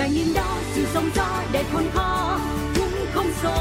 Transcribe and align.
trải 0.00 0.10
nghiệm 0.10 0.34
đó 0.34 0.58
sự 0.72 0.84
sống 0.94 1.10
gió 1.14 1.42
để 1.52 1.64
khôn 1.72 1.84
khó 1.94 2.38
cũng 2.74 3.06
không 3.12 3.26
xô 3.42 3.54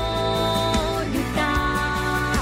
được 1.13 1.23
ta. 1.35 2.35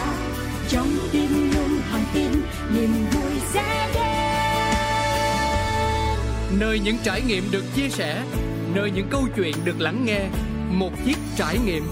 Trong 0.70 0.88
tim 1.12 1.52
luôn 1.54 1.79
hàng 1.91 2.04
tin 2.13 2.31
niềm 2.75 2.89
vui 3.12 3.31
sẽ 3.54 3.89
đến. 3.94 4.04
Nơi 6.60 6.79
những 6.79 6.97
trải 7.04 7.21
nghiệm 7.28 7.43
được 7.52 7.64
chia 7.75 7.89
sẻ 7.89 8.23
nơi 8.73 8.91
những 8.96 9.07
câu 9.10 9.21
chuyện 9.36 9.54
được 9.64 9.79
lắng 9.79 10.05
nghe 10.05 10.20
một 10.71 10.91
chiếc 11.05 11.18
trải 11.36 11.57
nghiệm. 11.66 11.84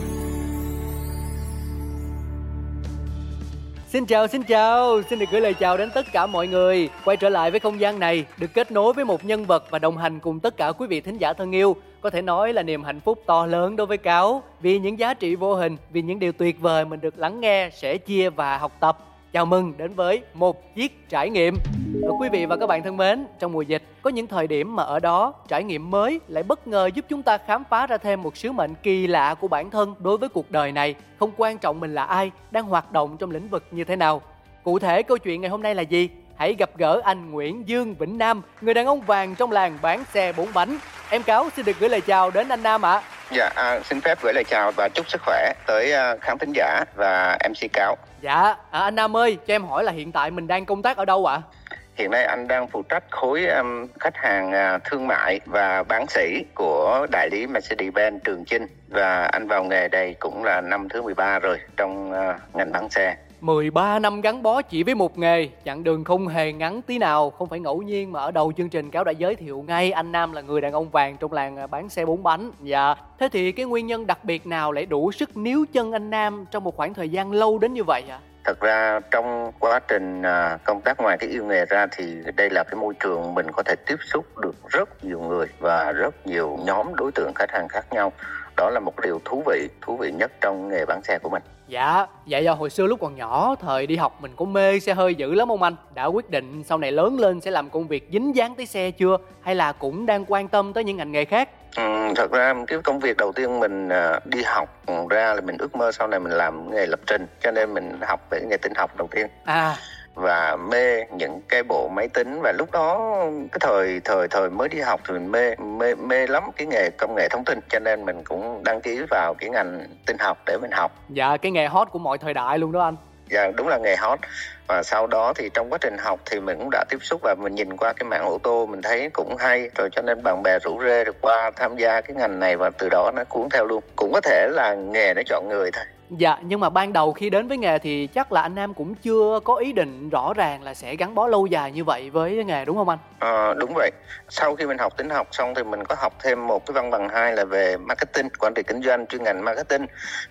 Xin 3.89 4.05
chào, 4.05 4.27
xin 4.27 4.43
chào, 4.43 5.01
xin 5.09 5.19
được 5.19 5.25
gửi 5.31 5.41
lời 5.41 5.53
chào 5.53 5.77
đến 5.77 5.89
tất 5.95 6.05
cả 6.13 6.25
mọi 6.25 6.47
người. 6.47 6.89
Quay 7.05 7.17
trở 7.17 7.29
lại 7.29 7.51
với 7.51 7.59
không 7.59 7.79
gian 7.79 7.99
này, 7.99 8.25
được 8.37 8.53
kết 8.53 8.71
nối 8.71 8.93
với 8.93 9.05
một 9.05 9.25
nhân 9.25 9.45
vật 9.45 9.63
và 9.69 9.79
đồng 9.79 9.97
hành 9.97 10.19
cùng 10.19 10.39
tất 10.39 10.57
cả 10.57 10.71
quý 10.71 10.87
vị 10.87 11.01
thính 11.01 11.17
giả 11.17 11.33
thân 11.33 11.55
yêu 11.55 11.75
có 12.05 12.09
thể 12.11 12.21
nói 12.21 12.53
là 12.53 12.63
niềm 12.63 12.83
hạnh 12.83 12.99
phúc 12.99 13.23
to 13.25 13.45
lớn 13.45 13.75
đối 13.75 13.87
với 13.87 13.97
Cáo 13.97 14.43
Vì 14.59 14.79
những 14.79 14.99
giá 14.99 15.13
trị 15.13 15.35
vô 15.35 15.55
hình, 15.55 15.77
vì 15.91 16.01
những 16.01 16.19
điều 16.19 16.31
tuyệt 16.31 16.61
vời 16.61 16.85
mình 16.85 17.01
được 17.01 17.19
lắng 17.19 17.41
nghe, 17.41 17.69
sẻ 17.73 17.97
chia 17.97 18.29
và 18.29 18.57
học 18.57 18.71
tập. 18.79 18.97
Chào 19.33 19.45
mừng 19.45 19.73
đến 19.77 19.93
với 19.93 20.21
một 20.33 20.75
chiếc 20.75 21.09
trải 21.09 21.29
nghiệm. 21.29 21.55
Và 22.01 22.09
Quý 22.19 22.29
vị 22.29 22.45
và 22.45 22.55
các 22.55 22.67
bạn 22.67 22.83
thân 22.83 22.97
mến, 22.97 23.25
trong 23.39 23.51
mùa 23.51 23.61
dịch 23.61 23.83
có 24.01 24.09
những 24.09 24.27
thời 24.27 24.47
điểm 24.47 24.75
mà 24.75 24.83
ở 24.83 24.99
đó 24.99 25.33
trải 25.47 25.63
nghiệm 25.63 25.91
mới 25.91 26.19
lại 26.27 26.43
bất 26.43 26.67
ngờ 26.67 26.89
giúp 26.93 27.05
chúng 27.09 27.23
ta 27.23 27.37
khám 27.37 27.63
phá 27.69 27.87
ra 27.87 27.97
thêm 27.97 28.21
một 28.21 28.37
sứ 28.37 28.51
mệnh 28.51 28.73
kỳ 28.83 29.07
lạ 29.07 29.33
của 29.33 29.47
bản 29.47 29.69
thân 29.69 29.95
đối 29.99 30.17
với 30.17 30.29
cuộc 30.29 30.51
đời 30.51 30.71
này. 30.71 30.95
Không 31.19 31.31
quan 31.37 31.57
trọng 31.57 31.79
mình 31.79 31.95
là 31.95 32.03
ai, 32.03 32.31
đang 32.51 32.65
hoạt 32.65 32.91
động 32.91 33.17
trong 33.17 33.31
lĩnh 33.31 33.49
vực 33.49 33.63
như 33.71 33.83
thế 33.83 33.95
nào. 33.95 34.21
Cụ 34.63 34.79
thể 34.79 35.03
câu 35.03 35.17
chuyện 35.17 35.41
ngày 35.41 35.49
hôm 35.49 35.61
nay 35.61 35.75
là 35.75 35.81
gì? 35.81 36.09
Hãy 36.35 36.53
gặp 36.53 36.69
gỡ 36.77 37.01
anh 37.03 37.31
Nguyễn 37.31 37.67
Dương 37.67 37.95
Vĩnh 37.95 38.17
Nam, 38.17 38.41
người 38.61 38.73
đàn 38.73 38.85
ông 38.85 39.01
vàng 39.01 39.35
trong 39.35 39.51
làng 39.51 39.77
bán 39.81 40.03
xe 40.13 40.33
bốn 40.37 40.47
bánh. 40.53 40.77
Em 41.09 41.23
Cáo 41.23 41.49
xin 41.55 41.65
được 41.65 41.79
gửi 41.79 41.89
lời 41.89 42.01
chào 42.01 42.31
đến 42.31 42.49
anh 42.49 42.63
Nam 42.63 42.85
ạ 42.85 42.91
à. 42.91 43.01
Dạ, 43.31 43.49
à, 43.55 43.79
xin 43.83 44.01
phép 44.01 44.17
gửi 44.21 44.33
lời 44.33 44.43
chào 44.43 44.71
và 44.71 44.89
chúc 44.89 45.09
sức 45.09 45.21
khỏe 45.25 45.53
tới 45.67 45.93
uh, 45.93 46.21
khán 46.21 46.37
thính 46.37 46.51
giả 46.55 46.83
và 46.95 47.37
MC 47.49 47.73
Cáo. 47.73 47.97
Dạ, 48.21 48.55
à, 48.71 48.79
anh 48.79 48.95
Nam 48.95 49.17
ơi, 49.17 49.37
cho 49.47 49.53
em 49.53 49.63
hỏi 49.63 49.83
là 49.83 49.91
hiện 49.91 50.11
tại 50.11 50.31
mình 50.31 50.47
đang 50.47 50.65
công 50.65 50.81
tác 50.81 50.97
ở 50.97 51.05
đâu 51.05 51.25
ạ? 51.25 51.41
À? 51.69 51.77
Hiện 51.95 52.11
nay 52.11 52.23
anh 52.23 52.47
đang 52.47 52.67
phụ 52.67 52.83
trách 52.89 53.03
khối 53.09 53.45
um, 53.45 53.87
khách 53.99 54.15
hàng 54.15 54.51
uh, 54.75 54.83
thương 54.83 55.07
mại 55.07 55.39
và 55.45 55.83
bán 55.83 56.07
sỉ 56.07 56.43
của 56.55 57.07
đại 57.11 57.29
lý 57.31 57.45
Mercedes-Benz 57.45 58.19
Trường 58.23 58.45
Chinh 58.45 58.67
và 58.87 59.25
anh 59.25 59.47
vào 59.47 59.63
nghề 59.63 59.87
đây 59.87 60.15
cũng 60.19 60.43
là 60.43 60.61
năm 60.61 60.89
thứ 60.89 61.01
13 61.01 61.39
rồi 61.39 61.59
trong 61.77 62.11
uh, 62.11 62.55
ngành 62.55 62.71
bán 62.71 62.89
xe. 62.89 63.15
13 63.45 63.99
năm 63.99 64.21
gắn 64.21 64.43
bó 64.43 64.61
chỉ 64.61 64.83
với 64.83 64.95
một 64.95 65.17
nghề, 65.17 65.49
chặng 65.65 65.83
đường 65.83 66.03
không 66.03 66.27
hề 66.27 66.53
ngắn 66.53 66.81
tí 66.81 66.97
nào, 66.97 67.29
không 67.29 67.49
phải 67.49 67.59
ngẫu 67.59 67.81
nhiên 67.81 68.11
mà 68.11 68.19
ở 68.19 68.31
đầu 68.31 68.51
chương 68.57 68.69
trình 68.69 68.91
cáo 68.91 69.03
đã 69.03 69.11
giới 69.11 69.35
thiệu 69.35 69.65
ngay 69.67 69.91
anh 69.91 70.11
Nam 70.11 70.33
là 70.33 70.41
người 70.41 70.61
đàn 70.61 70.73
ông 70.73 70.89
vàng 70.89 71.17
trong 71.17 71.33
làng 71.33 71.57
à, 71.57 71.67
bán 71.67 71.89
xe 71.89 72.05
bốn 72.05 72.23
bánh. 72.23 72.51
Dạ, 72.61 72.95
thế 73.19 73.29
thì 73.31 73.51
cái 73.51 73.65
nguyên 73.65 73.87
nhân 73.87 74.07
đặc 74.07 74.23
biệt 74.23 74.47
nào 74.47 74.71
lại 74.71 74.85
đủ 74.85 75.11
sức 75.11 75.37
níu 75.37 75.65
chân 75.73 75.91
anh 75.91 76.09
Nam 76.09 76.45
trong 76.51 76.63
một 76.63 76.75
khoảng 76.75 76.93
thời 76.93 77.09
gian 77.09 77.31
lâu 77.31 77.59
đến 77.59 77.73
như 77.73 77.83
vậy 77.83 78.03
ạ? 78.09 78.19
À? 78.23 78.25
thật 78.45 78.59
ra 78.59 78.99
trong 79.11 79.51
quá 79.59 79.79
trình 79.87 80.21
à, 80.21 80.57
công 80.63 80.81
tác 80.81 80.99
ngoài 80.99 81.17
cái 81.17 81.29
yêu 81.29 81.45
nghề 81.45 81.65
ra 81.65 81.87
thì 81.91 82.15
đây 82.35 82.49
là 82.49 82.63
cái 82.63 82.75
môi 82.75 82.93
trường 82.99 83.33
mình 83.33 83.51
có 83.51 83.63
thể 83.63 83.75
tiếp 83.85 83.95
xúc 84.01 84.37
được 84.37 84.55
rất 84.69 85.05
nhiều 85.05 85.19
người 85.19 85.47
và 85.59 85.91
rất 85.91 86.27
nhiều 86.27 86.59
nhóm 86.65 86.95
đối 86.95 87.11
tượng 87.11 87.33
khách 87.35 87.51
hàng 87.51 87.67
khác 87.67 87.85
nhau 87.91 88.11
đó 88.57 88.69
là 88.69 88.79
một 88.79 88.93
điều 89.03 89.21
thú 89.25 89.43
vị 89.45 89.69
thú 89.81 89.97
vị 89.97 90.11
nhất 90.11 90.31
trong 90.41 90.69
nghề 90.69 90.85
bán 90.85 91.01
xe 91.03 91.19
của 91.19 91.29
mình 91.29 91.43
dạ 91.67 92.05
vậy 92.25 92.43
do 92.43 92.53
hồi 92.53 92.69
xưa 92.69 92.87
lúc 92.87 92.99
còn 92.99 93.15
nhỏ 93.15 93.55
thời 93.61 93.87
đi 93.87 93.95
học 93.95 94.21
mình 94.21 94.31
có 94.35 94.45
mê 94.45 94.79
xe 94.79 94.93
hơi 94.93 95.15
dữ 95.15 95.33
lắm 95.33 95.47
không 95.47 95.63
anh. 95.63 95.75
Đã 95.93 96.05
quyết 96.05 96.29
định 96.29 96.63
sau 96.63 96.77
này 96.77 96.91
lớn 96.91 97.19
lên 97.19 97.41
sẽ 97.41 97.51
làm 97.51 97.69
công 97.69 97.87
việc 97.87 98.09
dính 98.11 98.35
dáng 98.35 98.55
tới 98.55 98.65
xe 98.65 98.91
chưa? 98.91 99.17
Hay 99.41 99.55
là 99.55 99.71
cũng 99.71 100.05
đang 100.05 100.25
quan 100.27 100.47
tâm 100.47 100.73
tới 100.73 100.83
những 100.83 100.97
ngành 100.97 101.11
nghề 101.11 101.25
khác? 101.25 101.49
Ừ, 101.75 102.13
thật 102.15 102.31
ra 102.31 102.53
cái 102.67 102.79
công 102.83 102.99
việc 102.99 103.17
đầu 103.17 103.31
tiên 103.31 103.59
mình 103.59 103.87
uh, 103.87 104.25
đi 104.25 104.43
học 104.45 104.69
ra 105.09 105.33
là 105.33 105.41
mình 105.41 105.57
ước 105.59 105.75
mơ 105.75 105.91
sau 105.91 106.07
này 106.07 106.19
mình 106.19 106.31
làm 106.31 106.71
nghề 106.71 106.85
lập 106.85 106.99
trình 107.07 107.27
cho 107.41 107.51
nên 107.51 107.73
mình 107.73 107.99
học 108.01 108.19
về 108.29 108.41
nghề 108.49 108.57
tin 108.57 108.73
học 108.75 108.91
đầu 108.97 109.07
tiên. 109.11 109.27
À 109.45 109.75
và 110.15 110.55
mê 110.55 111.03
những 111.11 111.41
cái 111.49 111.63
bộ 111.63 111.89
máy 111.89 112.07
tính. 112.07 112.41
Và 112.41 112.51
lúc 112.51 112.71
đó 112.71 113.15
cái 113.51 113.59
thời 113.59 114.01
thời 114.03 114.27
thời 114.27 114.49
mới 114.49 114.69
đi 114.69 114.79
học 114.79 115.01
thì 115.07 115.13
mình 115.13 115.31
mê 115.31 115.55
mê 115.55 115.95
mê 115.95 116.27
lắm 116.27 116.43
cái 116.55 116.67
nghề 116.67 116.89
công 116.89 117.15
nghệ 117.15 117.27
thông 117.29 117.45
tin. 117.45 117.59
Cho 117.69 117.79
nên 117.79 118.05
mình 118.05 118.23
cũng 118.23 118.63
đăng 118.63 118.81
ký 118.81 119.01
vào 119.09 119.33
cái 119.33 119.49
ngành 119.49 119.85
tin 120.05 120.17
học 120.19 120.37
để 120.45 120.57
mình 120.61 120.71
học. 120.71 120.91
Dạ 121.09 121.37
cái 121.37 121.51
nghề 121.51 121.67
hot 121.67 121.87
của 121.91 121.99
mọi 121.99 122.17
thời 122.17 122.33
đại 122.33 122.59
luôn 122.59 122.71
đó 122.71 122.81
anh. 122.81 122.95
Dạ 123.29 123.51
đúng 123.55 123.67
là 123.67 123.77
nghề 123.77 123.95
hot. 123.95 124.19
Và 124.67 124.83
sau 124.83 125.07
đó 125.07 125.33
thì 125.33 125.49
trong 125.53 125.69
quá 125.69 125.77
trình 125.81 125.97
học 125.97 126.19
thì 126.25 126.39
mình 126.39 126.57
cũng 126.57 126.69
đã 126.71 126.83
tiếp 126.89 126.97
xúc 127.01 127.21
và 127.23 127.35
mình 127.35 127.55
nhìn 127.55 127.77
qua 127.77 127.93
cái 127.93 128.03
mạng 128.09 128.25
ô 128.25 128.37
tô 128.43 128.65
mình 128.65 128.81
thấy 128.81 129.09
cũng 129.13 129.35
hay. 129.37 129.69
Rồi 129.75 129.89
cho 129.91 130.01
nên 130.01 130.23
bạn 130.23 130.43
bè 130.43 130.59
rủ 130.59 130.81
rê 130.83 131.03
được 131.03 131.21
qua 131.21 131.51
tham 131.55 131.77
gia 131.77 132.01
cái 132.01 132.15
ngành 132.15 132.39
này 132.39 132.57
và 132.57 132.69
từ 132.69 132.89
đó 132.89 133.11
nó 133.15 133.23
cuốn 133.23 133.49
theo 133.49 133.65
luôn. 133.65 133.83
Cũng 133.95 134.11
có 134.13 134.21
thể 134.21 134.47
là 134.51 134.75
nghề 134.75 135.13
nó 135.13 135.21
chọn 135.25 135.49
người 135.49 135.71
thôi 135.71 135.83
Dạ, 136.09 136.37
nhưng 136.41 136.59
mà 136.59 136.69
ban 136.69 136.93
đầu 136.93 137.13
khi 137.13 137.29
đến 137.29 137.47
với 137.47 137.57
nghề 137.57 137.79
thì 137.79 138.07
chắc 138.07 138.31
là 138.31 138.41
anh 138.41 138.55
Nam 138.55 138.73
cũng 138.73 138.95
chưa 138.95 139.39
có 139.43 139.55
ý 139.55 139.73
định 139.73 140.09
rõ 140.09 140.33
ràng 140.33 140.63
là 140.63 140.73
sẽ 140.73 140.95
gắn 140.95 141.15
bó 141.15 141.27
lâu 141.27 141.45
dài 141.45 141.71
như 141.71 141.83
vậy 141.83 142.09
với 142.09 142.43
nghề 142.43 142.65
đúng 142.65 142.77
không 142.77 142.89
anh? 142.89 142.99
À, 143.19 143.53
đúng 143.53 143.73
vậy. 143.75 143.91
Sau 144.29 144.55
khi 144.55 144.65
mình 144.65 144.77
học 144.77 144.97
tính 144.97 145.09
học 145.09 145.27
xong 145.31 145.53
thì 145.55 145.63
mình 145.63 145.83
có 145.83 145.95
học 145.99 146.13
thêm 146.23 146.47
một 146.47 146.65
cái 146.65 146.73
văn 146.73 146.91
bằng 146.91 147.09
hai 147.09 147.33
là 147.33 147.45
về 147.45 147.77
marketing, 147.77 148.29
quản 148.39 148.53
trị 148.53 148.63
kinh 148.67 148.81
doanh 148.81 149.07
chuyên 149.07 149.23
ngành 149.23 149.45
marketing. 149.45 149.85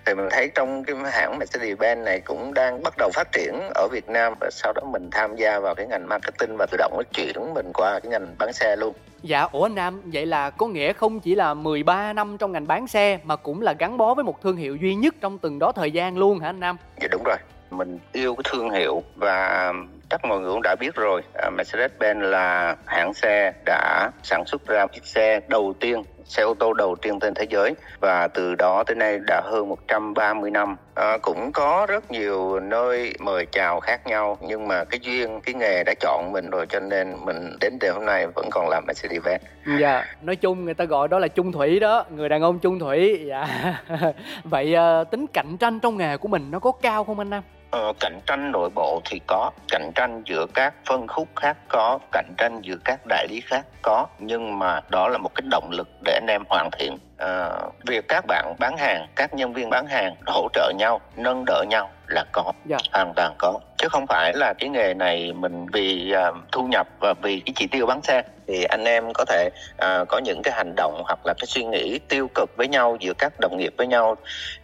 Thì 0.05 0.15
mình 0.15 0.29
thấy 0.31 0.51
trong 0.55 0.85
cái 0.85 0.97
hãng 1.12 1.39
Mercedes-Benz 1.39 2.05
này 2.05 2.21
cũng 2.21 2.55
đang 2.55 2.83
bắt 2.83 2.95
đầu 2.99 3.11
phát 3.15 3.33
triển 3.33 3.61
ở 3.75 3.89
Việt 3.93 4.09
Nam 4.09 4.35
và 4.41 4.49
sau 4.53 4.73
đó 4.73 4.83
mình 4.85 5.09
tham 5.12 5.37
gia 5.37 5.59
vào 5.59 5.75
cái 5.75 5.87
ngành 5.87 6.09
marketing 6.09 6.56
và 6.59 6.67
tự 6.71 6.77
động 6.77 6.93
nó 6.97 7.03
chuyển 7.15 7.55
mình 7.55 7.71
qua 7.75 8.01
cái 8.01 8.11
ngành 8.11 8.27
bán 8.39 8.53
xe 8.53 8.77
luôn. 8.77 8.95
Dạ, 9.27 9.43
ủa 9.53 9.62
anh 9.62 9.75
Nam, 9.75 10.01
vậy 10.05 10.27
là 10.27 10.51
có 10.51 10.67
nghĩa 10.67 10.93
không 10.93 11.21
chỉ 11.21 11.35
là 11.35 11.55
13 11.55 12.12
năm 12.12 12.39
trong 12.39 12.53
ngành 12.53 12.67
bán 12.67 12.87
xe 12.87 13.19
mà 13.25 13.37
cũng 13.37 13.61
là 13.62 13.73
gắn 13.79 13.97
bó 13.97 14.15
với 14.15 14.25
một 14.25 14.43
thương 14.43 14.57
hiệu 14.57 14.77
duy 14.77 14.95
nhất 14.95 15.15
trong 15.21 15.39
từng 15.39 15.59
đó 15.59 15.73
thời 15.73 15.91
gian 15.91 16.19
luôn 16.19 16.39
hả 16.39 16.49
anh 16.49 16.61
Nam? 16.61 16.77
Dạ 17.01 17.09
đúng 17.11 17.23
rồi, 17.25 17.37
mình 17.71 17.99
yêu 18.12 18.35
cái 18.35 18.43
thương 18.53 18.71
hiệu 18.71 19.03
và 19.17 19.73
chắc 20.15 20.25
mọi 20.25 20.41
người 20.41 20.53
cũng 20.53 20.63
đã 20.63 20.77
biết 20.81 20.95
rồi, 20.95 21.23
à, 21.35 21.51
Mercedes-Benz 21.51 22.21
là 22.21 22.77
hãng 22.87 23.15
xe 23.15 23.53
đã 23.65 24.11
sản 24.23 24.45
xuất 24.47 24.67
ra 24.67 24.87
chiếc 24.87 25.07
xe 25.07 25.41
đầu 25.49 25.75
tiên 25.81 26.03
xe 26.25 26.43
ô 26.43 26.55
tô 26.55 26.73
đầu 26.73 26.97
tiên 27.03 27.19
trên 27.21 27.35
thế 27.35 27.47
giới. 27.51 27.75
Và 28.01 28.29
từ 28.29 28.55
đó 28.55 28.85
tới 28.87 28.97
nay 28.97 29.19
đã 29.27 29.41
hơn 29.45 29.69
130 29.69 30.51
năm. 30.51 30.77
À, 30.95 31.19
cũng 31.23 31.51
có 31.53 31.87
rất 31.89 32.11
nhiều 32.11 32.61
nơi 32.61 33.15
mời 33.21 33.47
chào 33.53 33.81
khác 33.81 34.07
nhau 34.07 34.39
nhưng 34.41 34.69
mà 34.69 34.85
cái 34.85 35.01
duyên 35.03 35.41
cái 35.41 35.55
nghề 35.55 35.85
đã 35.85 35.95
chọn 36.01 36.33
mình 36.33 36.51
rồi 36.51 36.67
cho 36.69 36.81
nên 36.81 37.15
mình 37.25 37.57
đến 37.61 37.79
đến 37.81 37.93
hôm 37.95 38.07
nay 38.07 38.27
vẫn 38.27 38.49
còn 38.51 38.69
làm 38.69 38.85
Mercedes-Benz. 38.87 39.39
Dạ 39.81 40.05
nói 40.23 40.37
chung 40.37 40.65
người 40.65 40.75
ta 40.75 40.85
gọi 40.85 41.09
đó 41.09 41.19
là 41.19 41.29
chung 41.29 41.53
thủy 41.53 41.81
đó. 41.81 42.05
Người 42.11 42.29
đàn 42.29 42.43
ông 42.43 42.59
chung 42.59 42.79
thủy 42.79 43.25
dạ. 43.27 43.47
Vậy 44.45 44.75
à, 44.75 45.05
tính 45.05 45.27
cạnh 45.27 45.57
tranh 45.57 45.81
trong 45.81 45.97
nghề 45.97 46.17
của 46.17 46.29
mình 46.29 46.51
nó 46.51 46.59
có 46.59 46.73
cao 46.73 47.05
không 47.05 47.19
anh 47.19 47.31
Nam? 47.31 47.43
Ờ, 47.75 47.93
cạnh 48.01 48.21
tranh 48.27 48.53
nội 48.53 48.71
bộ 48.75 49.03
thì 49.05 49.21
có 49.27 49.51
cạnh 49.69 49.91
tranh 49.95 50.23
giữa 50.27 50.47
các 50.55 50.75
phân 50.87 51.07
khúc 51.09 51.29
khác 51.37 51.57
có 51.69 51.99
cạnh 52.12 52.35
tranh 52.39 52.61
giữa 52.62 52.77
các 52.85 53.01
đại 53.07 53.27
lý 53.31 53.41
khác 53.41 53.67
có 53.83 54.07
nhưng 54.19 54.59
mà 54.59 54.81
đó 54.91 55.09
là 55.09 55.19
một 55.19 55.35
cái 55.35 55.43
động 55.51 55.71
lực 55.71 55.89
để 56.05 56.12
anh 56.12 56.27
em 56.27 56.43
hoàn 56.49 56.71
thiện. 56.79 56.99
À, 57.19 57.51
việc 57.87 58.09
các 58.09 58.25
bạn 58.27 58.55
bán 58.59 58.77
hàng 58.77 59.07
các 59.17 59.35
nhân 59.35 59.53
viên 59.53 59.71
bán 59.71 59.87
hàng 59.87 60.15
hỗ 60.27 60.49
trợ 60.53 60.73
nhau 60.79 61.01
nâng 61.17 61.45
đỡ 61.47 61.65
nhau 61.69 61.91
là 62.09 62.25
có 62.33 62.43
yeah. 62.43 62.55
Dạ. 62.67 62.79
hoàn 62.93 63.13
toàn 63.17 63.35
có 63.39 63.61
chứ 63.79 63.89
không 63.89 64.07
phải 64.07 64.33
là 64.35 64.55
cái 64.59 64.69
nghề 64.69 64.95
này 64.95 65.33
mình 65.33 65.67
vì 65.73 66.15
uh, 66.29 66.37
thu 66.53 66.67
nhập 66.67 66.87
và 67.01 67.15
vì 67.23 67.41
cái 67.47 67.53
chỉ 67.57 67.67
tiêu 67.67 67.87
bán 67.87 68.03
xe 68.03 68.23
thì 68.47 68.65
anh 68.65 68.85
em 68.85 69.13
có 69.13 69.25
thể 69.25 69.51
uh, 69.75 70.09
có 70.09 70.19
những 70.19 70.43
cái 70.43 70.55
hành 70.55 70.75
động 70.77 71.03
hoặc 71.05 71.19
là 71.25 71.35
cái 71.39 71.47
suy 71.47 71.65
nghĩ 71.65 71.99
tiêu 72.09 72.29
cực 72.35 72.51
với 72.57 72.69
nhau 72.69 72.97
giữa 73.01 73.13
các 73.19 73.33
đồng 73.41 73.57
nghiệp 73.57 73.75
với 73.77 73.87
nhau 73.87 74.17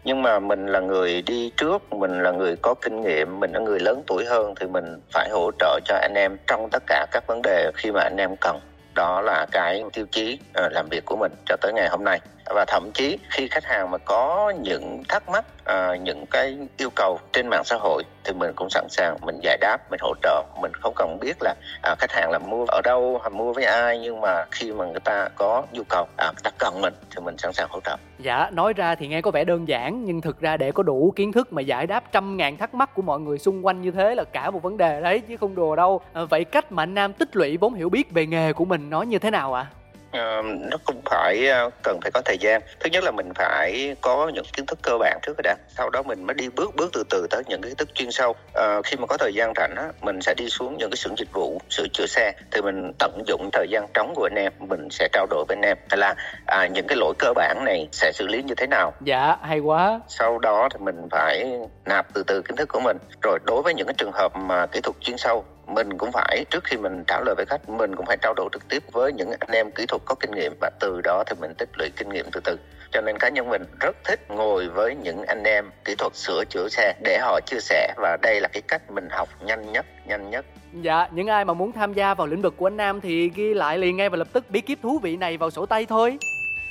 nhưng 0.05 0.23
mà 0.23 0.39
mình 0.39 0.67
là 0.67 0.81
người 0.81 1.23
đi 1.23 1.53
trước 1.57 1.93
mình 1.93 2.23
là 2.23 2.31
người 2.31 2.57
có 2.63 2.75
kinh 2.75 3.01
nghiệm 3.01 3.41
mình 3.41 3.53
là 3.53 3.61
người 3.61 3.81
lớn 3.81 4.03
tuổi 4.07 4.25
hơn 4.25 4.55
thì 4.61 4.67
mình 4.67 5.01
phải 5.13 5.29
hỗ 5.33 5.51
trợ 5.59 5.81
cho 5.85 5.99
anh 6.03 6.15
em 6.15 6.37
trong 6.47 6.69
tất 6.73 6.83
cả 6.87 7.07
các 7.13 7.25
vấn 7.27 7.43
đề 7.43 7.71
khi 7.75 7.93
mà 7.93 8.01
anh 8.03 8.17
em 8.17 8.37
cần 8.41 8.61
đó 8.95 9.21
là 9.21 9.47
cái 9.53 9.83
tiêu 9.93 10.07
chí 10.11 10.39
uh, 10.67 10.73
làm 10.73 10.89
việc 10.91 11.05
của 11.05 11.17
mình 11.17 11.33
cho 11.47 11.57
tới 11.61 11.73
ngày 11.73 11.89
hôm 11.89 12.05
nay 12.05 12.21
và 12.55 12.65
thậm 12.69 12.91
chí 12.95 13.19
khi 13.31 13.49
khách 13.49 13.65
hàng 13.65 13.91
mà 13.91 13.99
có 13.99 14.53
những 14.63 15.03
thắc 15.09 15.29
mắc 15.29 15.45
à, 15.65 15.97
những 15.97 16.27
cái 16.27 16.59
yêu 16.77 16.91
cầu 16.97 17.19
trên 17.33 17.49
mạng 17.49 17.65
xã 17.65 17.77
hội 17.81 18.03
thì 18.25 18.33
mình 18.33 18.53
cũng 18.57 18.71
sẵn 18.71 18.87
sàng 18.89 19.17
mình 19.23 19.41
giải 19.43 19.59
đáp 19.61 19.91
mình 19.91 20.01
hỗ 20.03 20.15
trợ. 20.23 20.43
Mình 20.63 20.73
không 20.75 20.95
cần 20.97 21.19
biết 21.21 21.37
là 21.41 21.55
à, 21.83 21.95
khách 21.99 22.13
hàng 22.13 22.31
là 22.31 22.39
mua 22.39 22.65
ở 22.69 22.81
đâu 22.85 23.21
hay 23.23 23.31
mua 23.31 23.53
với 23.53 23.65
ai 23.65 23.99
nhưng 23.99 24.21
mà 24.21 24.45
khi 24.51 24.73
mà 24.73 24.85
người 24.85 25.01
ta 25.01 25.29
có 25.35 25.63
nhu 25.73 25.83
cầu 25.89 26.07
à, 26.17 26.27
người 26.27 26.43
ta 26.43 26.51
cần 26.59 26.81
mình 26.81 26.95
thì 27.11 27.23
mình 27.25 27.39
sẵn 27.39 27.53
sàng 27.53 27.69
hỗ 27.71 27.81
trợ. 27.81 27.97
Dạ 28.19 28.51
nói 28.53 28.73
ra 28.73 28.95
thì 28.95 29.09
nghe 29.09 29.21
có 29.21 29.31
vẻ 29.31 29.45
đơn 29.45 29.69
giản 29.69 30.05
nhưng 30.05 30.21
thực 30.21 30.41
ra 30.41 30.57
để 30.57 30.73
có 30.73 30.83
đủ 30.83 31.13
kiến 31.17 31.33
thức 31.33 31.53
mà 31.53 31.63
giải 31.63 31.87
đáp 31.87 32.05
trăm 32.13 32.37
ngàn 32.37 32.57
thắc 32.57 32.75
mắc 32.75 32.95
của 32.95 33.03
mọi 33.03 33.21
người 33.21 33.39
xung 33.39 33.67
quanh 33.67 33.83
như 33.83 33.91
thế 33.91 34.15
là 34.15 34.25
cả 34.25 34.51
một 34.51 34.63
vấn 34.63 34.77
đề 34.77 35.01
đấy 35.01 35.21
chứ 35.21 35.37
không 35.37 35.55
đùa 35.55 35.77
đâu. 35.77 36.01
À, 36.13 36.25
vậy 36.25 36.45
cách 36.45 36.73
mà 36.73 36.83
anh 36.83 36.95
nam 36.95 37.13
tích 37.13 37.37
lũy 37.37 37.57
vốn 37.57 37.75
hiểu 37.75 37.89
biết 37.89 38.13
về 38.13 38.27
nghề 38.27 38.53
của 38.53 38.65
mình 38.65 38.91
nó 38.91 39.03
như 39.03 39.19
thế 39.19 39.31
nào 39.31 39.55
ạ? 39.55 39.67
à? 39.71 39.80
Nó 40.13 40.77
không 40.85 41.01
phải 41.11 41.47
ờ, 41.47 41.71
cần 41.83 42.01
phải 42.03 42.11
có 42.11 42.21
thời 42.25 42.39
gian. 42.39 42.61
Thứ 42.81 42.91
nhất 42.91 43.05
là 43.05 43.11
mình 43.11 43.29
phải 43.35 43.97
có 44.01 44.31
những 44.35 44.45
kiến 44.53 44.67
thức 44.67 44.79
cơ 44.83 44.99
bản 44.99 45.19
trước 45.23 45.35
đã. 45.43 45.57
Sau 45.69 45.91
đó 45.91 46.03
mình 46.03 46.27
mới 46.27 46.35
đi 46.35 46.49
bước 46.49 46.75
bước 46.77 46.91
từ 46.93 47.03
từ 47.11 47.27
tới 47.31 47.43
những 47.47 47.63
kiến 47.63 47.75
thức 47.77 47.89
chuyên 47.95 48.11
sâu. 48.11 48.35
Ờ, 48.53 48.83
khi 48.83 48.97
mà 48.97 49.07
có 49.07 49.17
thời 49.17 49.35
gian 49.35 49.53
rảnh 49.57 49.75
á 49.77 49.89
mình 50.01 50.21
sẽ 50.21 50.35
đi 50.37 50.49
xuống 50.49 50.77
những 50.79 50.91
cái 50.91 50.97
xưởng 50.97 51.15
dịch 51.19 51.33
vụ 51.33 51.61
sửa 51.71 51.87
chữa 51.93 52.07
xe. 52.07 52.33
Thì 52.51 52.63
mình 52.63 52.93
tận 52.99 53.23
dụng 53.27 53.51
thời 53.53 53.67
gian 53.71 53.87
trống 53.95 54.13
của 54.15 54.27
anh 54.27 54.39
em 54.39 54.53
mình 54.59 54.89
sẽ 54.91 55.09
trao 55.13 55.27
đổi 55.31 55.45
với 55.49 55.57
anh 55.57 55.65
em. 55.65 55.77
Là 55.91 56.15
à, 56.47 56.67
những 56.67 56.87
cái 56.87 56.97
lỗi 56.97 57.15
cơ 57.19 57.33
bản 57.35 57.65
này 57.65 57.89
sẽ 57.93 58.13
xử 58.13 58.27
lý 58.27 58.43
như 58.43 58.55
thế 58.55 58.67
nào? 58.67 58.93
Dạ 59.01 59.37
hay 59.43 59.59
quá. 59.59 60.01
Sau 60.09 60.39
đó 60.39 60.69
thì 60.73 60.85
mình 60.85 61.09
phải 61.11 61.53
nạp 61.85 62.07
từ 62.15 62.23
từ 62.23 62.43
kiến 62.43 62.57
thức 62.57 62.69
của 62.69 62.81
mình. 62.81 62.97
Rồi 63.23 63.39
đối 63.47 63.63
với 63.63 63.75
những 63.75 63.87
cái 63.87 63.95
trường 63.99 64.13
hợp 64.13 64.37
mà 64.37 64.67
kỹ 64.67 64.81
thuật 64.81 64.97
chuyên 65.01 65.17
sâu 65.19 65.45
mình 65.75 65.99
cũng 65.99 66.13
phải 66.13 66.45
trước 66.51 66.65
khi 66.65 66.77
mình 66.77 67.05
trả 67.07 67.21
lời 67.21 67.35
với 67.35 67.47
khách 67.47 67.69
mình 67.69 67.97
cũng 67.97 68.07
phải 68.07 68.17
trao 68.23 68.35
đổi 68.35 68.49
trực 68.53 68.69
tiếp 68.69 68.83
với 68.93 69.13
những 69.13 69.31
anh 69.41 69.51
em 69.51 69.71
kỹ 69.71 69.87
thuật 69.87 70.03
có 70.05 70.15
kinh 70.15 70.31
nghiệm 70.31 70.53
và 70.61 70.71
từ 70.81 71.01
đó 71.05 71.25
thì 71.27 71.37
mình 71.41 71.55
tích 71.59 71.69
lũy 71.79 71.91
kinh 71.97 72.09
nghiệm 72.09 72.27
từ 72.33 72.41
từ 72.45 72.59
cho 72.93 73.01
nên 73.01 73.19
cá 73.19 73.29
nhân 73.29 73.49
mình 73.49 73.63
rất 73.81 73.97
thích 74.05 74.21
ngồi 74.31 74.69
với 74.69 74.95
những 74.95 75.23
anh 75.27 75.43
em 75.45 75.71
kỹ 75.85 75.95
thuật 75.99 76.15
sửa 76.15 76.45
chữa 76.51 76.69
xe 76.69 76.95
để 77.05 77.19
họ 77.21 77.41
chia 77.47 77.61
sẻ 77.61 77.95
và 77.97 78.17
đây 78.23 78.41
là 78.41 78.49
cái 78.49 78.63
cách 78.69 78.91
mình 78.91 79.09
học 79.11 79.29
nhanh 79.45 79.73
nhất 79.73 79.87
nhanh 80.07 80.31
nhất 80.31 80.45
Dạ, 80.83 81.09
những 81.13 81.27
ai 81.27 81.45
mà 81.45 81.55
muốn 81.55 81.73
tham 81.73 81.95
gia 81.95 82.15
vào 82.15 82.27
lĩnh 82.27 82.43
vực 82.43 82.55
của 82.57 82.67
anh 82.67 82.77
Nam 82.77 83.01
thì 83.01 83.31
ghi 83.35 83.55
lại 83.55 83.79
liền 83.79 83.97
ngay 83.97 84.09
và 84.09 84.17
lập 84.17 84.29
tức 84.33 84.51
bí 84.51 84.61
kíp 84.61 84.79
thú 84.83 84.99
vị 84.99 85.17
này 85.17 85.37
vào 85.37 85.51
sổ 85.51 85.67
tay 85.67 85.87
thôi. 85.87 86.19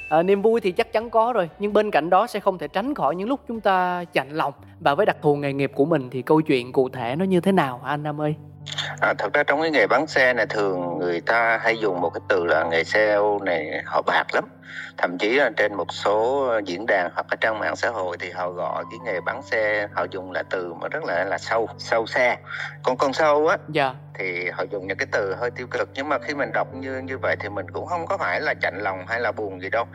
À, 0.09 0.23
niềm 0.23 0.41
vui 0.41 0.61
thì 0.61 0.71
chắc 0.71 0.93
chắn 0.93 1.09
có 1.09 1.33
rồi, 1.33 1.49
nhưng 1.59 1.73
bên 1.73 1.91
cạnh 1.91 2.09
đó 2.09 2.27
sẽ 2.27 2.39
không 2.39 2.57
thể 2.57 2.67
tránh 2.67 2.95
khỏi 2.95 3.15
những 3.15 3.29
lúc 3.29 3.39
chúng 3.47 3.61
ta 3.61 4.03
chạnh 4.13 4.29
lòng. 4.31 4.53
Và 4.79 4.95
với 4.95 5.05
đặc 5.05 5.17
thù 5.21 5.35
nghề 5.35 5.53
nghiệp 5.53 5.71
của 5.75 5.85
mình 5.85 6.09
thì 6.09 6.21
câu 6.21 6.41
chuyện 6.41 6.71
cụ 6.71 6.89
thể 6.89 7.15
nó 7.15 7.25
như 7.25 7.41
thế 7.41 7.51
nào 7.51 7.81
hả 7.83 7.89
anh 7.89 8.03
Nam 8.03 8.21
ơi? 8.21 8.35
À, 8.99 9.13
thật 9.17 9.33
ra 9.33 9.43
trong 9.43 9.61
cái 9.61 9.71
nghề 9.71 9.87
bán 9.87 10.07
xe 10.07 10.33
này 10.33 10.45
thường 10.45 10.97
người 10.99 11.21
ta 11.21 11.59
hay 11.61 11.79
dùng 11.79 12.01
một 12.01 12.09
cái 12.09 12.21
từ 12.29 12.45
là 12.45 12.63
nghề 12.63 12.83
xe 12.83 13.17
này 13.43 13.81
họ 13.85 14.01
bạc 14.01 14.25
lắm 14.33 14.43
thậm 14.97 15.17
chí 15.17 15.29
là 15.29 15.49
trên 15.57 15.73
một 15.73 15.93
số 15.93 16.51
diễn 16.65 16.85
đàn 16.85 17.09
hoặc 17.13 17.25
là 17.31 17.37
trang 17.41 17.59
mạng 17.59 17.75
xã 17.75 17.89
hội 17.89 18.17
thì 18.19 18.31
họ 18.31 18.49
gọi 18.49 18.83
cái 18.91 18.99
nghề 19.03 19.21
bán 19.21 19.41
xe 19.43 19.87
họ 19.93 20.05
dùng 20.11 20.31
là 20.31 20.43
từ 20.49 20.73
mà 20.73 20.87
rất 20.87 21.03
là 21.03 21.23
là 21.23 21.37
sâu 21.37 21.67
sâu 21.77 22.05
xe 22.05 22.37
còn 22.83 22.97
con 22.97 23.13
sâu 23.13 23.47
á 23.47 23.57
Dạ, 23.69 23.95
thì 24.13 24.49
họ 24.49 24.63
dùng 24.63 24.87
những 24.87 24.97
cái 24.97 25.07
từ 25.11 25.35
hơi 25.39 25.51
tiêu 25.51 25.67
cực. 25.67 25.89
Nhưng 25.93 26.09
mà 26.09 26.17
khi 26.19 26.33
mình 26.33 26.51
đọc 26.53 26.67
như 26.73 26.97
như 26.99 27.17
vậy 27.17 27.35
thì 27.39 27.49
mình 27.49 27.71
cũng 27.71 27.85
không 27.85 28.05
có 28.07 28.17
phải 28.17 28.41
là 28.41 28.53
chạnh 28.61 28.79
lòng 28.81 29.05
hay 29.07 29.19
là 29.19 29.31
buồn 29.31 29.61
gì 29.61 29.69
đâu. 29.69 29.85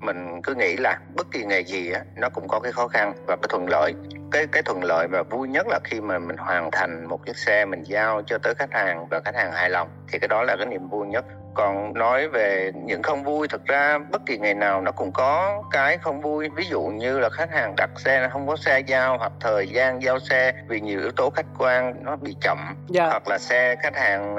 Mình 0.00 0.42
cứ 0.42 0.54
nghĩ 0.54 0.76
là 0.76 0.98
bất 1.16 1.26
kỳ 1.32 1.44
nghề 1.44 1.60
gì 1.60 1.90
á 1.90 2.00
nó 2.16 2.28
cũng 2.28 2.48
có 2.48 2.60
cái 2.60 2.72
khó 2.72 2.88
khăn 2.88 3.12
và 3.26 3.36
cái 3.36 3.48
thuận 3.48 3.66
lợi. 3.68 3.94
Cái 4.32 4.46
cái 4.46 4.62
thuận 4.62 4.84
lợi 4.84 5.08
và 5.08 5.22
vui 5.22 5.48
nhất 5.48 5.66
là 5.66 5.80
khi 5.84 6.00
mà 6.00 6.18
mình 6.18 6.36
hoàn 6.36 6.70
thành 6.70 7.06
một 7.08 7.26
chiếc 7.26 7.36
xe 7.36 7.64
mình 7.64 7.82
giao 7.82 8.22
cho 8.26 8.38
tới 8.38 8.54
khách 8.54 8.72
hàng 8.72 9.06
và 9.10 9.20
khách 9.24 9.36
hàng 9.36 9.52
hài 9.52 9.70
lòng 9.70 9.88
thì 10.08 10.18
cái 10.18 10.28
đó 10.28 10.42
là 10.42 10.56
cái 10.56 10.66
niềm 10.66 10.88
vui 10.88 11.06
nhất 11.06 11.24
còn 11.54 11.94
nói 11.94 12.28
về 12.28 12.72
những 12.74 13.02
không 13.02 13.24
vui 13.24 13.48
thực 13.48 13.64
ra 13.64 13.98
bất 13.98 14.22
kỳ 14.26 14.38
ngày 14.38 14.54
nào 14.54 14.80
nó 14.80 14.92
cũng 14.92 15.12
có 15.12 15.62
cái 15.70 15.98
không 15.98 16.20
vui. 16.20 16.48
Ví 16.56 16.64
dụ 16.64 16.82
như 16.82 17.18
là 17.18 17.28
khách 17.30 17.50
hàng 17.50 17.74
đặt 17.76 17.90
xe 17.96 18.28
không 18.32 18.46
có 18.46 18.56
xe 18.56 18.80
giao 18.80 19.18
hoặc 19.18 19.32
thời 19.40 19.68
gian 19.68 20.02
giao 20.02 20.18
xe 20.18 20.52
vì 20.68 20.80
nhiều 20.80 21.00
yếu 21.00 21.10
tố 21.16 21.30
khách 21.30 21.46
quan 21.58 21.94
nó 22.04 22.16
bị 22.16 22.36
chậm. 22.40 22.58
Dạ, 22.88 23.06
hoặc 23.06 23.28
là 23.28 23.38
xe 23.38 23.76
khách 23.82 23.96
hàng 23.96 24.36